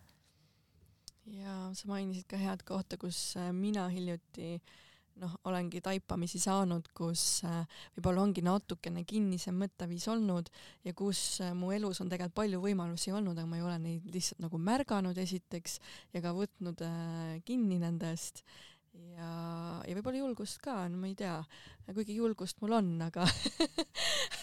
[1.31, 4.57] ja sa mainisid ka head kohta, kus äh, mina hiljuti
[5.21, 7.61] noh, olengi taipamisi saanud, kus äh,
[7.95, 10.51] võib-olla ongi natukene kinnisem mõtteviis olnud
[10.85, 14.11] ja kus äh, mu elus on tegelikult palju võimalusi olnud, aga ma ei ole neid
[14.11, 15.79] lihtsalt nagu märganud esiteks
[16.17, 16.83] ja ka võtnud
[17.47, 18.43] kinni nendest
[18.95, 19.31] ja,
[19.87, 21.37] ja võib-olla julgust ka, no ma ei tea,
[21.91, 23.27] kuigi julgust mul on, aga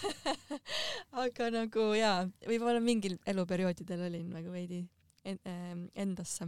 [1.23, 4.83] aga nagu jaa, võib-olla mingil eluperioodidel olin nagu veidi
[5.27, 6.47] endasse.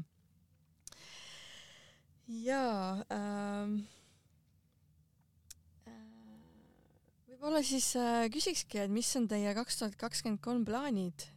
[2.29, 3.81] jaa ähm,
[7.25, 11.27] võib-olla siis äh, küsikski, et mis on teie kaks tuhat kakskümmend kolm plaanid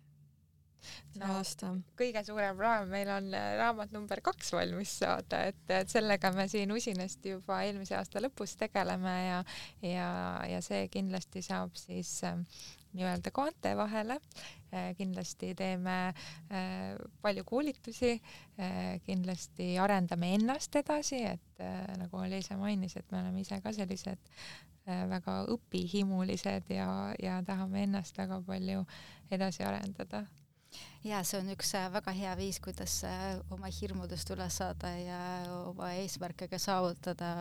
[0.83, 1.72] see no, aasta?
[1.99, 6.49] kõige suurem plaan meil on äh, raamat number kaks valmis saada, et, et sellega me
[6.51, 9.41] siin usinasti juba eelmise aasta lõpus tegeleme ja,
[9.87, 10.09] ja,
[10.51, 12.39] ja see kindlasti saab siis äh,
[12.93, 14.18] nii-öelda kaante vahele
[14.72, 14.91] äh,.
[14.99, 16.12] kindlasti teeme
[17.24, 18.18] palju koolitusi
[19.07, 21.64] kindlasti arendame ennast edasi, et
[21.97, 24.28] nagu Liisa mainis, et me oleme ise ka sellised
[24.87, 26.89] väga õpihimulised ja,
[27.22, 28.85] ja tahame ennast väga palju
[29.30, 30.26] edasi arendada.
[31.05, 35.18] Ja see on üks äh, väga hea viis, kuidas äh, oma hirmudest üle saada ja
[35.68, 37.33] oma eesmärke ka saavutada,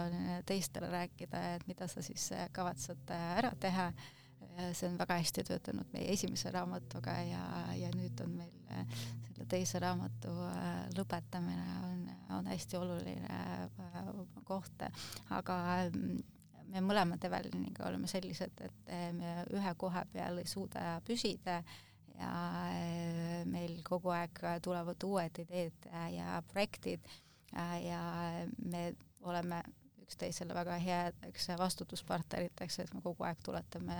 [0.49, 3.91] teistele rääkida, et mida sa siis kavatsed ära teha.
[4.75, 7.43] see on väga hästi töötanud meie esimese raamatuga ja,
[7.79, 8.89] ja nüüd on meil
[9.23, 10.33] selle teise raamatu
[10.97, 12.01] lõpetamine on,
[12.37, 13.37] on hästi oluline
[14.43, 14.83] koht,
[15.29, 15.55] aga
[16.71, 21.61] me mõlemad Eveliniga oleme sellised, et me ühe koha peal ei suuda püsida
[22.21, 22.31] ja
[22.77, 27.05] eh, meil kogu aeg tulevad uued ideed ja projektid
[27.83, 28.01] ja
[28.63, 28.91] me
[29.27, 29.59] oleme
[30.11, 33.95] üksteisele väga headeks vastutuspartneriteks, et me kogu aeg tuletame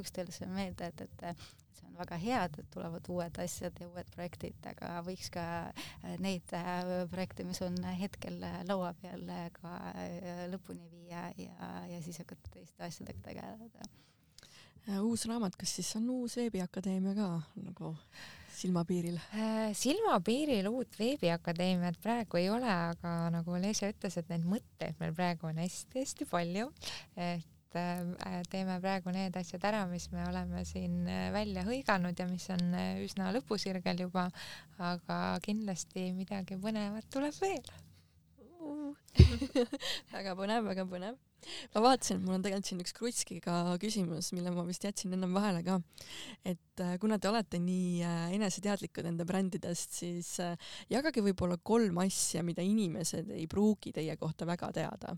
[0.00, 1.46] üksteisele meelde, et, et
[1.76, 6.16] see on väga hea, et tulevad uued asjad ja uued projektid, aga võiks ka äh,
[6.22, 9.24] neid äh, projekte, mis on hetkel laua peal,
[9.60, 13.90] ka äh, lõpuni viia ja, ja siis hakata teiste asjadega tegeleda.
[15.02, 17.28] Uus raamat, kas siis on uus veebiakadeemia ka
[17.58, 17.92] nagu
[18.56, 19.18] silmapiiril?
[19.34, 25.14] Äh, silmapiiril uut veebiakadeemiat praegu ei ole, aga nagu Leesja ütles, et neid mõtteid meil
[25.16, 26.68] praegu on hästi-hästi palju,
[27.18, 32.28] et äh, teeme praegu need asjad ära, mis me oleme siin äh, välja hõiganud ja
[32.30, 34.28] mis on üsna lõpusirgel juba,
[34.78, 37.74] aga kindlasti midagi põnevat tuleb veel.
[40.14, 41.14] Väga põnev, väga põnev
[41.74, 45.34] ma vaatasin, et mul on tegelikult siin üks Krutskiga küsimus, mille ma vist jätsin ennem
[45.36, 45.78] vahele ka.
[46.44, 50.56] et äh, kuna te olete nii äh, eneseteadlikud enda brändidest, siis äh,
[50.92, 55.16] jagage võib-olla kolm asja, mida inimesed ei pruugi teie kohta väga teada.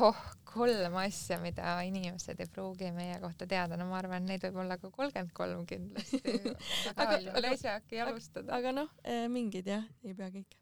[0.00, 4.60] oh, kolm asja, mida inimesed ei pruugi meie kohta teada, no ma arvan, neid võib
[4.64, 6.22] olla ka kolmkümmend kolm kindlasti.
[7.00, 8.50] aga, aga, äkki alustada.
[8.58, 8.92] aga noh,
[9.32, 10.58] mingid jah, ei pea kõik.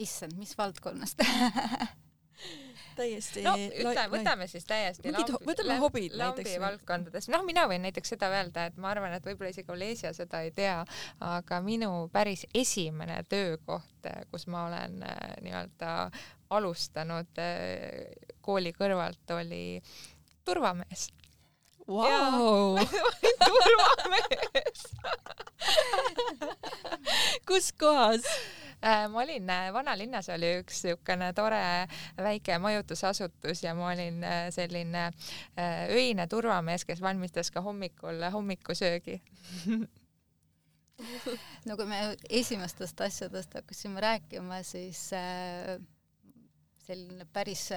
[0.00, 1.20] issand, mis valdkonnast
[3.00, 6.56] täiesti no ütle, võtame siis täiesti lambi, võtame hobid näiteks.
[6.62, 10.42] valdkondades, noh, mina võin näiteks seda öelda, et ma arvan, et võib-olla isegi Olesia seda
[10.46, 10.80] ei tea,
[11.24, 15.94] aga minu päris esimene töökoht, kus ma olen äh, nii-öelda
[16.56, 19.64] alustanud äh, kooli kõrvalt, oli
[20.44, 21.08] turvamees
[21.90, 22.78] wow.
[23.48, 24.86] turvamees
[27.48, 28.24] kus kohas?
[28.80, 31.60] Äh, ma olin, äh, vanalinnas oli üks niisugune tore
[32.16, 35.10] väike majutusasutus ja ma olin äh, selline
[35.92, 39.20] öine turvamees, kes valmistas ka hommikul hommikusöögi
[41.66, 42.00] no kui me
[42.40, 45.76] esimestest asjadest hakkasime rääkima, siis äh,
[46.90, 47.68] selline päris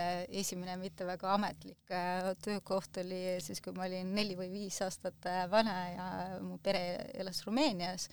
[0.42, 1.94] esimene mitte väga ametlik
[2.44, 6.08] töökoht oli siis, kui ma olin neli või viis aastat vana ja
[6.42, 6.84] mu pere
[7.14, 8.10] elas Rumeenias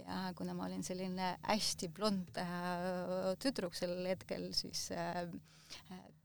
[0.00, 5.24] ja kuna ma olin selline hästi blond äh, tüdruk sellel hetkel, siis äh,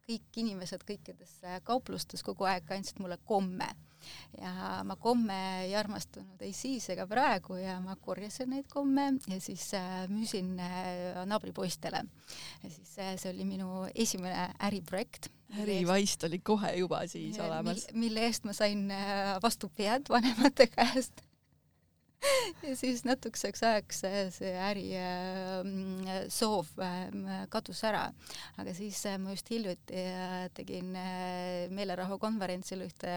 [0.08, 3.70] kõik inimesed kõikides kauplustes kogu aeg andsid mulle komme
[4.42, 9.40] ja ma komme ei armastanud ei siis ega praegu ja ma korjasin neid komme ja
[9.44, 12.04] siis äh, müüsin äh, naabripoistele.
[12.64, 15.30] ja siis äh, see oli minu esimene äriprojekt.
[15.62, 17.88] ärivaist oli kohe juba siis olemas.
[17.94, 21.22] mille eest ma sain äh, vastu pead vanemate käest
[22.68, 24.02] ja siis natukeseks ajaks
[24.36, 25.62] see äri äh,
[26.86, 28.04] äh, kadus ära.
[28.62, 30.04] aga siis äh, ma just hiljuti
[30.58, 30.92] tegin
[31.74, 33.16] meelerahukonverentsil ühte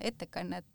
[0.00, 0.68] ettekannet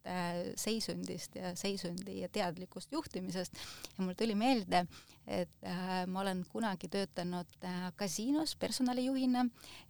[0.59, 3.57] seisundist ja seisundi ja teadlikust juhtimisest
[3.97, 4.86] ja mul tuli meelde,
[5.27, 5.69] et
[6.07, 7.49] ma olen kunagi töötanud
[7.97, 9.45] kasiinos personalijuhina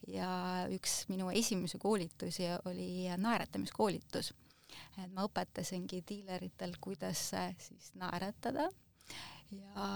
[0.07, 0.31] ja
[0.71, 4.33] üks minu esimesi koolitusi oli naeratamiskoolitus
[4.97, 8.69] et ma õpetasingi diileritel, kuidas siis naeratada
[9.51, 9.91] ja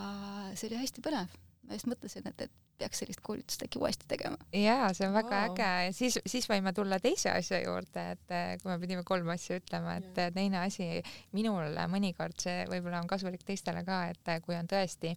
[0.56, 1.42] see oli hästi põnev.
[1.66, 4.38] ma just mõtlesin, et, et peaks sellist koolitust äkki uuesti tegema.
[4.54, 5.54] jaa, see on väga wow.
[5.54, 9.60] äge ja siis, siis võime tulla teise asja juurde, et kui me pidime kolm asja
[9.62, 10.34] ütlema, et yeah.
[10.36, 10.90] teine asi
[11.36, 15.16] minul mõnikord see võib-olla on kasulik teistele ka, et kui on tõesti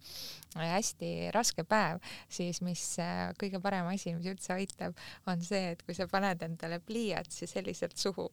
[0.55, 1.99] hästi raske päev,
[2.31, 2.85] siis mis
[3.39, 4.95] kõige parem asi, mis üldse aitab,
[5.27, 8.29] on see, et kui sa paned endale pliiatsi selliselt suhu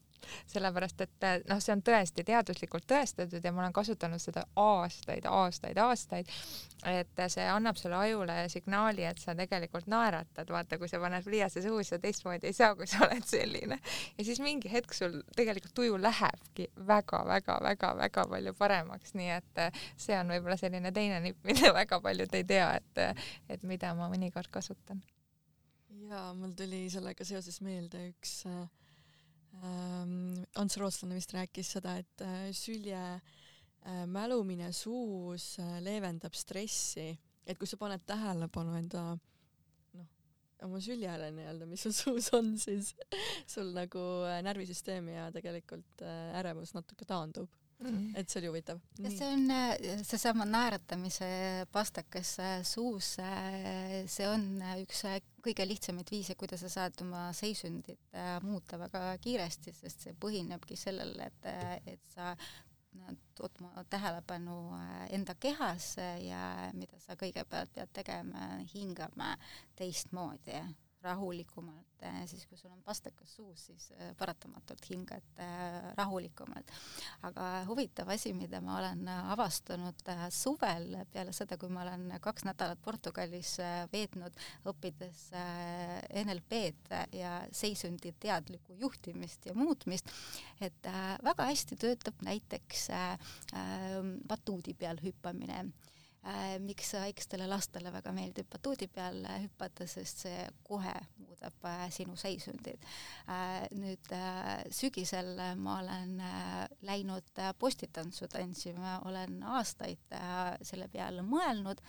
[0.51, 5.27] sellepärast et eh, noh, see on tõesti teaduslikult tõestatud ja ma olen kasutanud seda aastaid,
[5.31, 6.31] aastaid, aastaid,
[6.91, 11.63] et see annab sulle ajule signaali, et sa tegelikult naeratad, vaata, kui sa paned pliiatsi
[11.65, 13.81] suhu, sa teistmoodi ei saa, kui sa oled selline.
[14.19, 20.17] ja siis mingi hetk sul tegelikult tuju lähebki väga-väga-väga-väga palju paremaks, nii et eh, see
[20.19, 24.11] on võib-olla selline teine nipp, mida väga paljud ei tea, et, eh, et mida ma
[24.13, 25.03] mõnikord kasutan.
[26.07, 28.67] jaa, mul tuli sellega seoses meelde üks äh,
[29.65, 37.13] ähm, Ants Rootslane vist rääkis seda, et äh, sülje äh, mälumine suus äh, leevendab stressi,
[37.47, 40.09] et kui sa paned tähelepanu enda noh,
[40.67, 42.95] oma süljele nii-öelda, mis sul suus on, siis
[43.55, 44.03] sul nagu
[44.47, 46.05] närvisüsteem ja tegelikult
[46.41, 48.15] ärevus natuke taandub Mm.
[48.17, 48.79] et see oli huvitav.
[49.05, 49.51] ja see on
[50.01, 51.27] seesama naeratamise
[51.73, 52.31] pastakas
[52.65, 54.47] suus, see on
[54.81, 55.03] üks
[55.47, 61.15] kõige lihtsamaid viise, kuidas sa saad oma seisundit muuta väga kiiresti, sest see põhinebki sellel,
[61.27, 61.51] et,
[61.87, 62.33] et sa
[63.37, 64.57] tood oma tähelepanu
[65.13, 69.35] enda kehasse ja mida sa kõigepealt pead tegema, hingama
[69.77, 70.61] teistmoodi
[71.07, 76.73] rahulikumalt, eh, siis kui sul on pastakas suus, siis eh, paratamatult hingad eh, rahulikumalt.
[77.29, 80.03] aga huvitav asi, mida ma olen avastanud
[80.35, 83.57] suvel peale seda, kui ma olen kaks nädalat Portugalis
[83.93, 84.37] veetnud,
[84.69, 85.23] õppides
[86.25, 90.11] NLP-d ja seisundi teadlikku juhtimist ja muutmist,
[90.61, 90.91] et
[91.25, 92.89] väga hästi töötab näiteks
[94.29, 95.65] batuudi peal hüppamine
[96.59, 102.83] miks väikestele lastele väga meeldib batuudi peal hüpata, sest see kohe muudab äh, sinu seisundit.
[103.29, 103.69] Äh,.
[103.77, 111.23] nüüd äh, sügisel ma olen äh, läinud äh, postitantsu tantsima, olen aastaid äh, selle peale
[111.23, 111.81] mõelnud.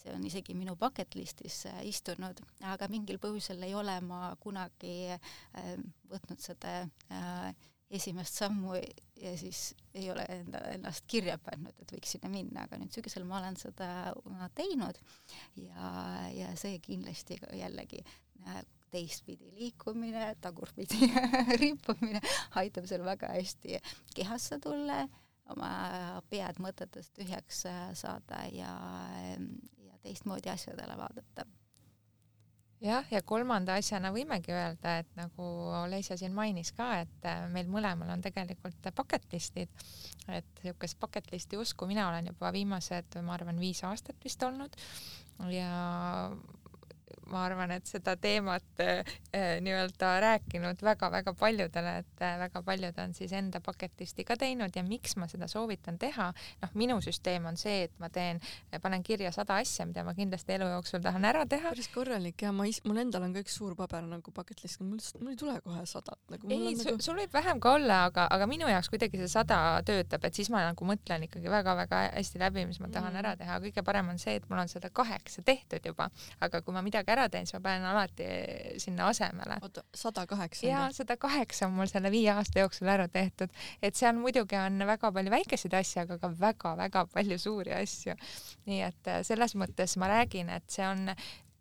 [0.00, 5.10] See on isegi minu bucket listis äh, istunud, aga mingil põhjusel ei ole ma kunagi
[5.12, 5.74] äh,
[6.08, 7.50] võtnud seda äh,
[7.90, 8.76] esimest sammu
[9.20, 13.26] ja siis ei ole enda, ennast kirja pannud, et võiks sinna minna, aga nüüd sügisel
[13.28, 13.88] ma olen seda
[14.54, 14.98] teinud
[15.58, 15.94] ja,
[16.34, 18.04] ja see kindlasti jällegi
[18.90, 21.10] teistpidi liikumine, tagurpidi
[21.62, 22.22] rippumine
[22.62, 23.78] aitab seal väga hästi
[24.14, 25.04] kehasse tulla,
[25.50, 25.70] oma
[26.30, 27.64] pead mõtetest tühjaks
[27.98, 28.74] saada ja,
[30.00, 31.44] teistmoodi asjadele vaadata
[32.80, 35.48] jah, ja kolmanda asjana võimegi öelda, et nagu
[35.82, 39.72] Olesia siin mainis ka, et äh, meil mõlemal on tegelikult bucket list'id,
[40.28, 44.76] et niisugust bucket list'i usku mina olen juba viimased, ma arvan, viis aastat vist olnud.
[45.52, 45.70] Ja
[47.32, 49.02] ma arvan, et seda teemat äh,
[49.64, 54.74] nii-öelda rääkinud väga-väga paljudele, et äh, väga paljud on siis enda bucket list'i ka teinud
[54.76, 56.30] ja miks ma seda soovitan teha,
[56.62, 58.40] noh, minu süsteem on see, et ma teen,
[58.82, 61.70] panen kirja sada asja, mida ma kindlasti elu jooksul tahan ära teha.
[61.70, 64.80] päris korralik ja ma is-, mul endal on ka üks suur paber nagu bucket list,
[64.82, 66.50] mul lihtsalt, mul ei tule kohe sadat nagu.
[66.50, 66.96] ei, nagu...
[67.04, 70.50] sul võib vähem ka olla, aga, aga minu jaoks kuidagi see sada töötab, et siis
[70.52, 73.22] ma nagu mõtlen ikkagi väga-väga hästi läbi, mis ma tahan mm.
[73.22, 76.10] ära teha, kõige parem on see, et mul on seda kaheksa tehtud juba,
[76.40, 78.28] aga kui ma midagi ära teen, siis ma panen alati
[78.82, 79.58] sinna asemele.
[79.62, 80.66] oota, sada kaheksa?
[80.66, 83.52] jaa, sada kaheksa on mul selle viie aasta jooksul ära tehtud,
[83.82, 88.16] et seal muidugi on väga palju väikeseid asju, aga ka väga-väga palju suuri asju.
[88.70, 91.10] nii et äh, selles mõttes ma räägin, et see on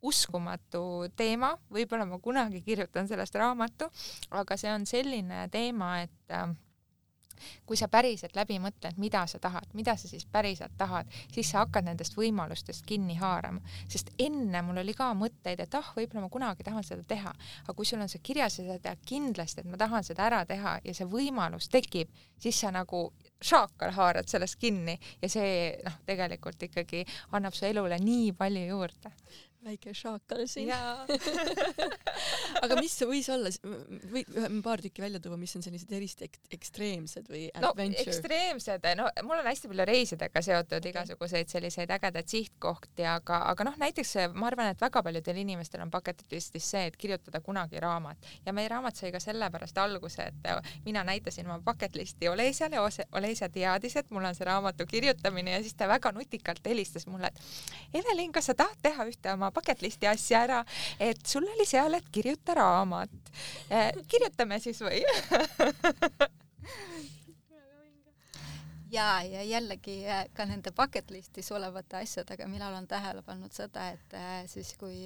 [0.06, 3.90] uskumatu teema, võib-olla ma kunagi kirjutan sellest raamatu,
[4.32, 6.48] aga see on selline teema, et äh,
[7.66, 11.64] kui sa päriselt läbi mõtled, mida sa tahad, mida sa siis päriselt tahad, siis sa
[11.64, 16.32] hakkad nendest võimalustest kinni haarama, sest enne mul oli ka mõtteid, et ah, võib-olla ma
[16.34, 17.34] kunagi tahan seda teha,
[17.64, 20.44] aga kui sul on see kirjas ja sa tead kindlasti, et ma tahan seda ära
[20.50, 23.10] teha ja see võimalus tekib, siis sa nagu
[23.44, 27.06] šaakal haarad sellest kinni ja see noh, tegelikult ikkagi
[27.38, 29.14] annab su elule nii palju juurde
[29.66, 30.72] väike šaakal siin.
[32.64, 33.52] Aga mis see võis olla,
[34.12, 34.24] või
[34.64, 35.92] paar tükki välja tuua, mis on sellised
[36.26, 38.06] ek ekstreemsed või adventure?
[38.06, 43.68] no ekstreemsed, no mul on hästi palju reisidega seotud igasuguseid selliseid ägedaid sihtkohti, aga, aga
[43.68, 47.82] noh, näiteks ma arvan, et väga paljudel inimestel on bucket list'is see, et kirjutada kunagi
[47.84, 48.32] raamat.
[48.46, 50.50] Ja meie raamat sai ka sellepärast alguse, et
[50.86, 52.80] mina näitasin oma bucket list'i Olesiale,
[53.12, 57.32] Olesia teadis, et mul on see raamatu kirjutamine ja siis ta väga nutikalt helistas mulle,
[57.32, 60.60] et Evelin, kas sa tahad teha ühte oma bucket list'i asja ära,
[61.00, 63.32] et sul oli seal, et kirjuta raamat.
[63.70, 65.00] Eh, kirjutame siis või
[68.96, 73.90] ja, ja jällegi eh, ka nende bucket list'is olevate asjadega mina olen tähele pannud seda,
[73.96, 74.98] et eh, siis kui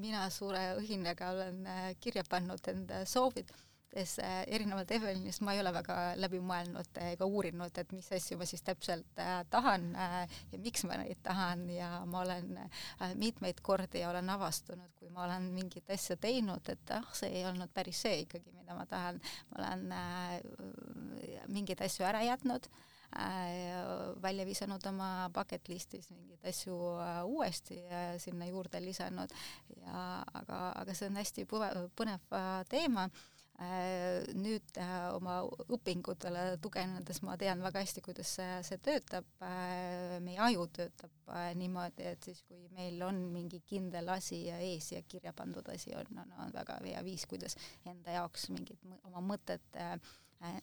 [0.00, 1.66] mina suure õhinega olen
[2.00, 3.52] kirja pannud enda soovid
[3.96, 8.46] Äh, erinevalt Evelinist ma ei ole väga läbi mõelnud ega uurinud, et mis asju ma
[8.46, 11.64] siis täpselt äh, tahan äh, ja miks ma neid tahan.
[11.74, 12.52] Ja ma olen
[13.18, 17.72] mitmeid kordi olen avastanud, kui ma olen mingit asja teinud, et ah, see ei olnud
[17.74, 19.18] päris see ikkagi, mida ma tahan.
[19.50, 19.84] ma olen
[21.50, 22.70] mingeid asju ära jätnud
[24.22, 26.76] välja visanud oma bucket list'is mingeid asju
[27.26, 27.80] uuesti
[28.22, 29.34] sinna juurde lisanud.
[29.80, 32.38] Ja aga, aga see on hästi põnev
[32.70, 33.08] teema.
[33.10, 33.29] Äh,
[33.60, 40.40] nüüd äh, oma õpingutele tugevnedes ma tean väga hästi, kuidas see, see töötab, äh, meie
[40.48, 45.68] aju töötab niimoodi, et siis kui meil on mingi kindel asi ees ja kirja pandud
[45.70, 47.54] asi on, on, on väga hea viis, kuidas
[47.86, 49.98] enda jaoks mingit oma mõtet Äh,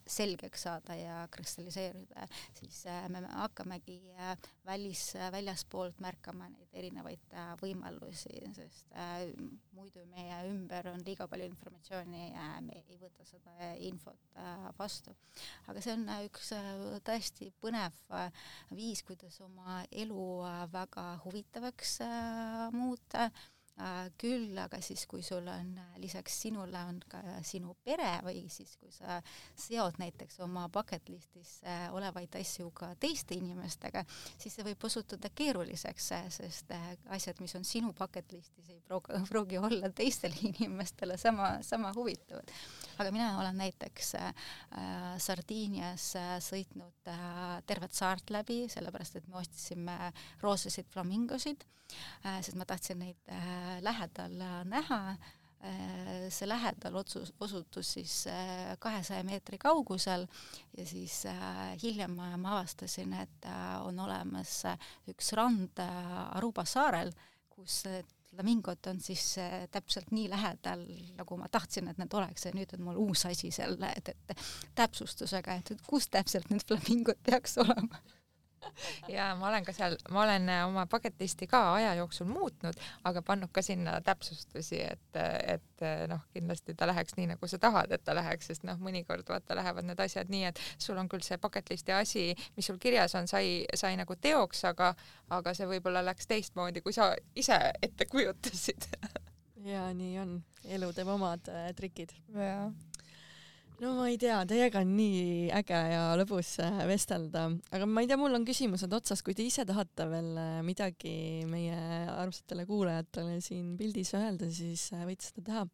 [0.09, 4.33] selgeks saada ja kristalliseerida, siis äh, me hakkamegi äh,
[4.65, 8.95] välis, väljaspoolt märkama neid erinevaid võimalusi, sest
[9.77, 14.39] muidu meie ümber on liiga palju informatsiooni ja me ei võta seda infot
[14.77, 15.13] vastu.
[15.67, 16.53] aga see on üks
[17.07, 17.97] tõesti põnev
[18.73, 20.27] viis, kuidas oma elu
[20.73, 21.99] väga huvitavaks
[22.73, 23.31] muuta Äh,
[24.17, 28.73] küll aga siis, kui sul on äh, lisaks sinule on ka sinu pere või siis
[28.81, 29.19] kui sa
[29.53, 34.01] seod näiteks oma bucket list'is äh, olevaid asju ka teiste inimestega,
[34.37, 36.73] siis see võib osutuda keeruliseks, sest
[37.13, 42.49] asjad, mis on sinu bucket list'is, ei pruugi, pruugi olla teistele inimestele sama, sama huvitavad.
[42.99, 44.51] Aga mina olen näiteks äh,
[45.21, 46.11] Sardiinias
[46.43, 49.97] sõitnud äh, tervet saart läbi, sellepärast et me ostsime
[50.43, 51.65] roosasid flamingosid
[52.25, 54.37] äh,, sest ma tahtsin neid äh, lähedal
[54.69, 55.01] näha.
[55.57, 58.17] Äh, see lähedal otsus, osutus siis
[58.79, 60.27] kahesaja meetri kaugusel
[60.77, 61.23] ja siis
[61.81, 63.47] hiljem ma avastasin, et
[63.81, 64.59] on olemas
[65.09, 67.09] üks rand Aruba saarel,
[67.49, 67.81] kus
[68.31, 69.23] flamingod on siis
[69.71, 70.83] täpselt nii lähedal,
[71.17, 74.45] nagu ma tahtsin, et need oleks ja nüüd on mul uus asi selle, et, et
[74.75, 78.01] täpsustusega, et kus täpselt need flamingod peaks olema
[79.07, 82.77] ja ma olen ka seal, ma olen äh, oma bucket listi ka aja jooksul muutnud,
[83.07, 85.19] aga pannud ka sinna täpsustusi, et,
[85.53, 88.79] et äh, noh, kindlasti ta läheks nii, nagu sa tahad, et ta läheks, sest noh,
[88.81, 92.27] mõnikord vaata lähevad need asjad nii, et sul on küll see bucket listi asi,
[92.57, 94.93] mis sul kirjas on, sai, sai nagu teoks, aga,
[95.39, 98.91] aga see võib-olla läks teistmoodi, kui sa ise ette kujutasid.
[99.67, 100.29] Ja nii on,
[100.77, 102.13] elu teeb omad äh, trikid.
[102.31, 102.69] jaa
[103.81, 108.09] no ma ei tea, teiega on nii äge ja lõbus äh, vestelda, aga ma ei
[108.09, 111.77] tea, mul on küsimused otsas, kui te ise tahate veel äh, midagi meie
[112.15, 115.67] armsatele kuulajatele siin pildis öelda, siis äh, võite seda teha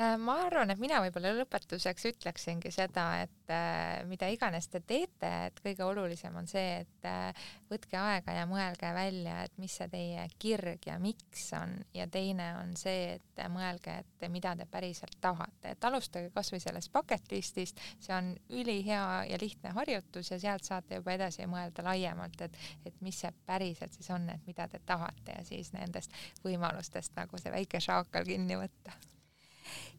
[0.00, 5.60] ma arvan, et mina võib-olla lõpetuseks ütleksingi seda, et äh, mida iganes te teete, et
[5.60, 10.24] kõige olulisem on see, et äh, võtke aega ja mõelge välja, et mis see teie
[10.40, 11.76] kirg ja miks on.
[11.96, 16.92] Ja teine on see, et mõelge, et mida te päriselt tahate, et alustage kasvõi sellest
[16.94, 22.40] bucket list'ist, see on ülihea ja lihtne harjutus ja sealt saate juba edasi mõelda laiemalt,
[22.48, 22.58] et,
[22.88, 26.14] et mis see päriselt siis on, et mida te tahate ja siis nendest
[26.44, 28.96] võimalustest nagu see väike šaakal kinni võtta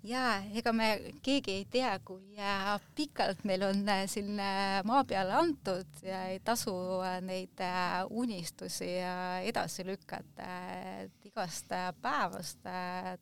[0.08, 0.88] jaa, ega me
[1.24, 6.24] keegi ei tea, kui äh, pikalt meil on äh, siin äh, maa peale antud ja
[6.32, 6.74] ei tasu
[7.26, 7.62] neid
[8.10, 8.90] unistusi
[9.48, 10.48] edasi lükata,
[11.04, 12.66] et igast päevast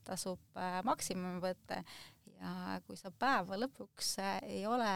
[0.07, 1.81] tasub maksimumi võtta.
[2.39, 4.13] Ja kui sa päeva lõpuks
[4.47, 4.91] ei ole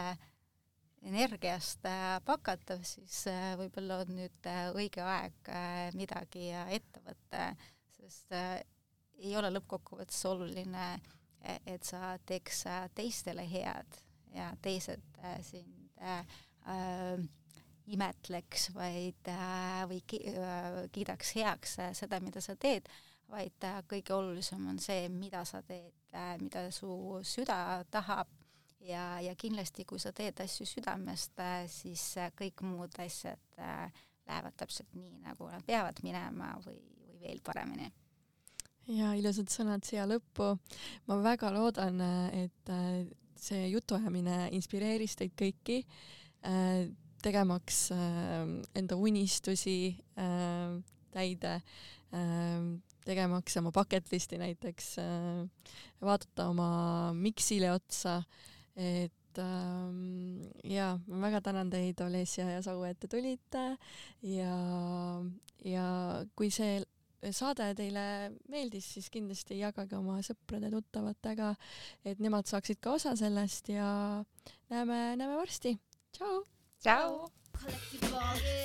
[1.04, 1.84] energiast
[2.24, 3.26] pakatav, siis
[3.60, 4.48] võib-olla on nüüd
[4.80, 5.52] õige aeg
[6.00, 7.50] midagi ette võtta,
[7.98, 8.32] sest
[9.24, 10.88] ei ole lõppkokkuvõttes oluline
[11.44, 13.98] et sa teeks äh, teistele head
[14.36, 17.24] ja teised äh, sind äh, äh,
[17.86, 22.88] imetleks, vaid äh, või ki, äh, kiidaks heaks äh, seda, mida sa teed,
[23.32, 28.32] vaid äh, kõige olulisem on see, mida sa teed äh,, mida su süda tahab.
[28.84, 33.88] Ja, ja kindlasti, kui sa teed asju südamest äh,, siis äh, kõik muud asjad äh,
[34.28, 37.92] lähevad täpselt nii, nagu nad peavad minema või, või veel paremini
[38.92, 40.54] ja ilusad sõnad siia lõppu.
[41.08, 42.02] ma väga loodan,
[42.34, 43.06] et äh,
[43.40, 45.84] see jutuajamine inspireeris teid kõiki
[46.48, 46.90] äh,
[47.24, 48.44] tegemaks äh,
[48.76, 49.96] enda unistusi
[51.14, 51.60] täide,
[53.06, 54.88] tegemaks oma bucket list'i näiteks,
[56.02, 56.68] vaadata oma
[57.14, 58.16] miksile otsa,
[58.76, 59.42] et
[60.70, 63.64] ja ma väga tänan teid, Olesja ja Saue, et te tulite
[64.30, 64.58] ja,
[65.66, 65.88] ja
[66.38, 66.82] kui see
[67.32, 71.54] saade teile meeldis, siis kindlasti jagage oma sõprade-tuttavatega,
[72.06, 74.24] et nemad saaksid ka osa sellest ja
[74.70, 75.78] näeme, näeme varsti.
[76.18, 76.44] tšau.
[76.84, 77.30] tšau.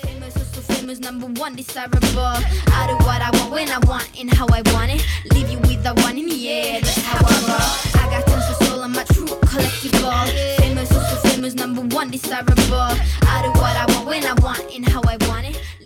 [0.03, 2.19] Famous, so famous, number one, desirable.
[2.19, 5.05] I do what I want when I want and how I want it.
[5.33, 8.01] Leave you with the one in the air, that's how I roll.
[8.01, 10.57] I got tons of soul, I'm a true collectible.
[10.57, 10.99] Famous, so
[11.29, 12.91] famous, number one, desirable.
[13.23, 15.78] I do what I want when I want and how I want it.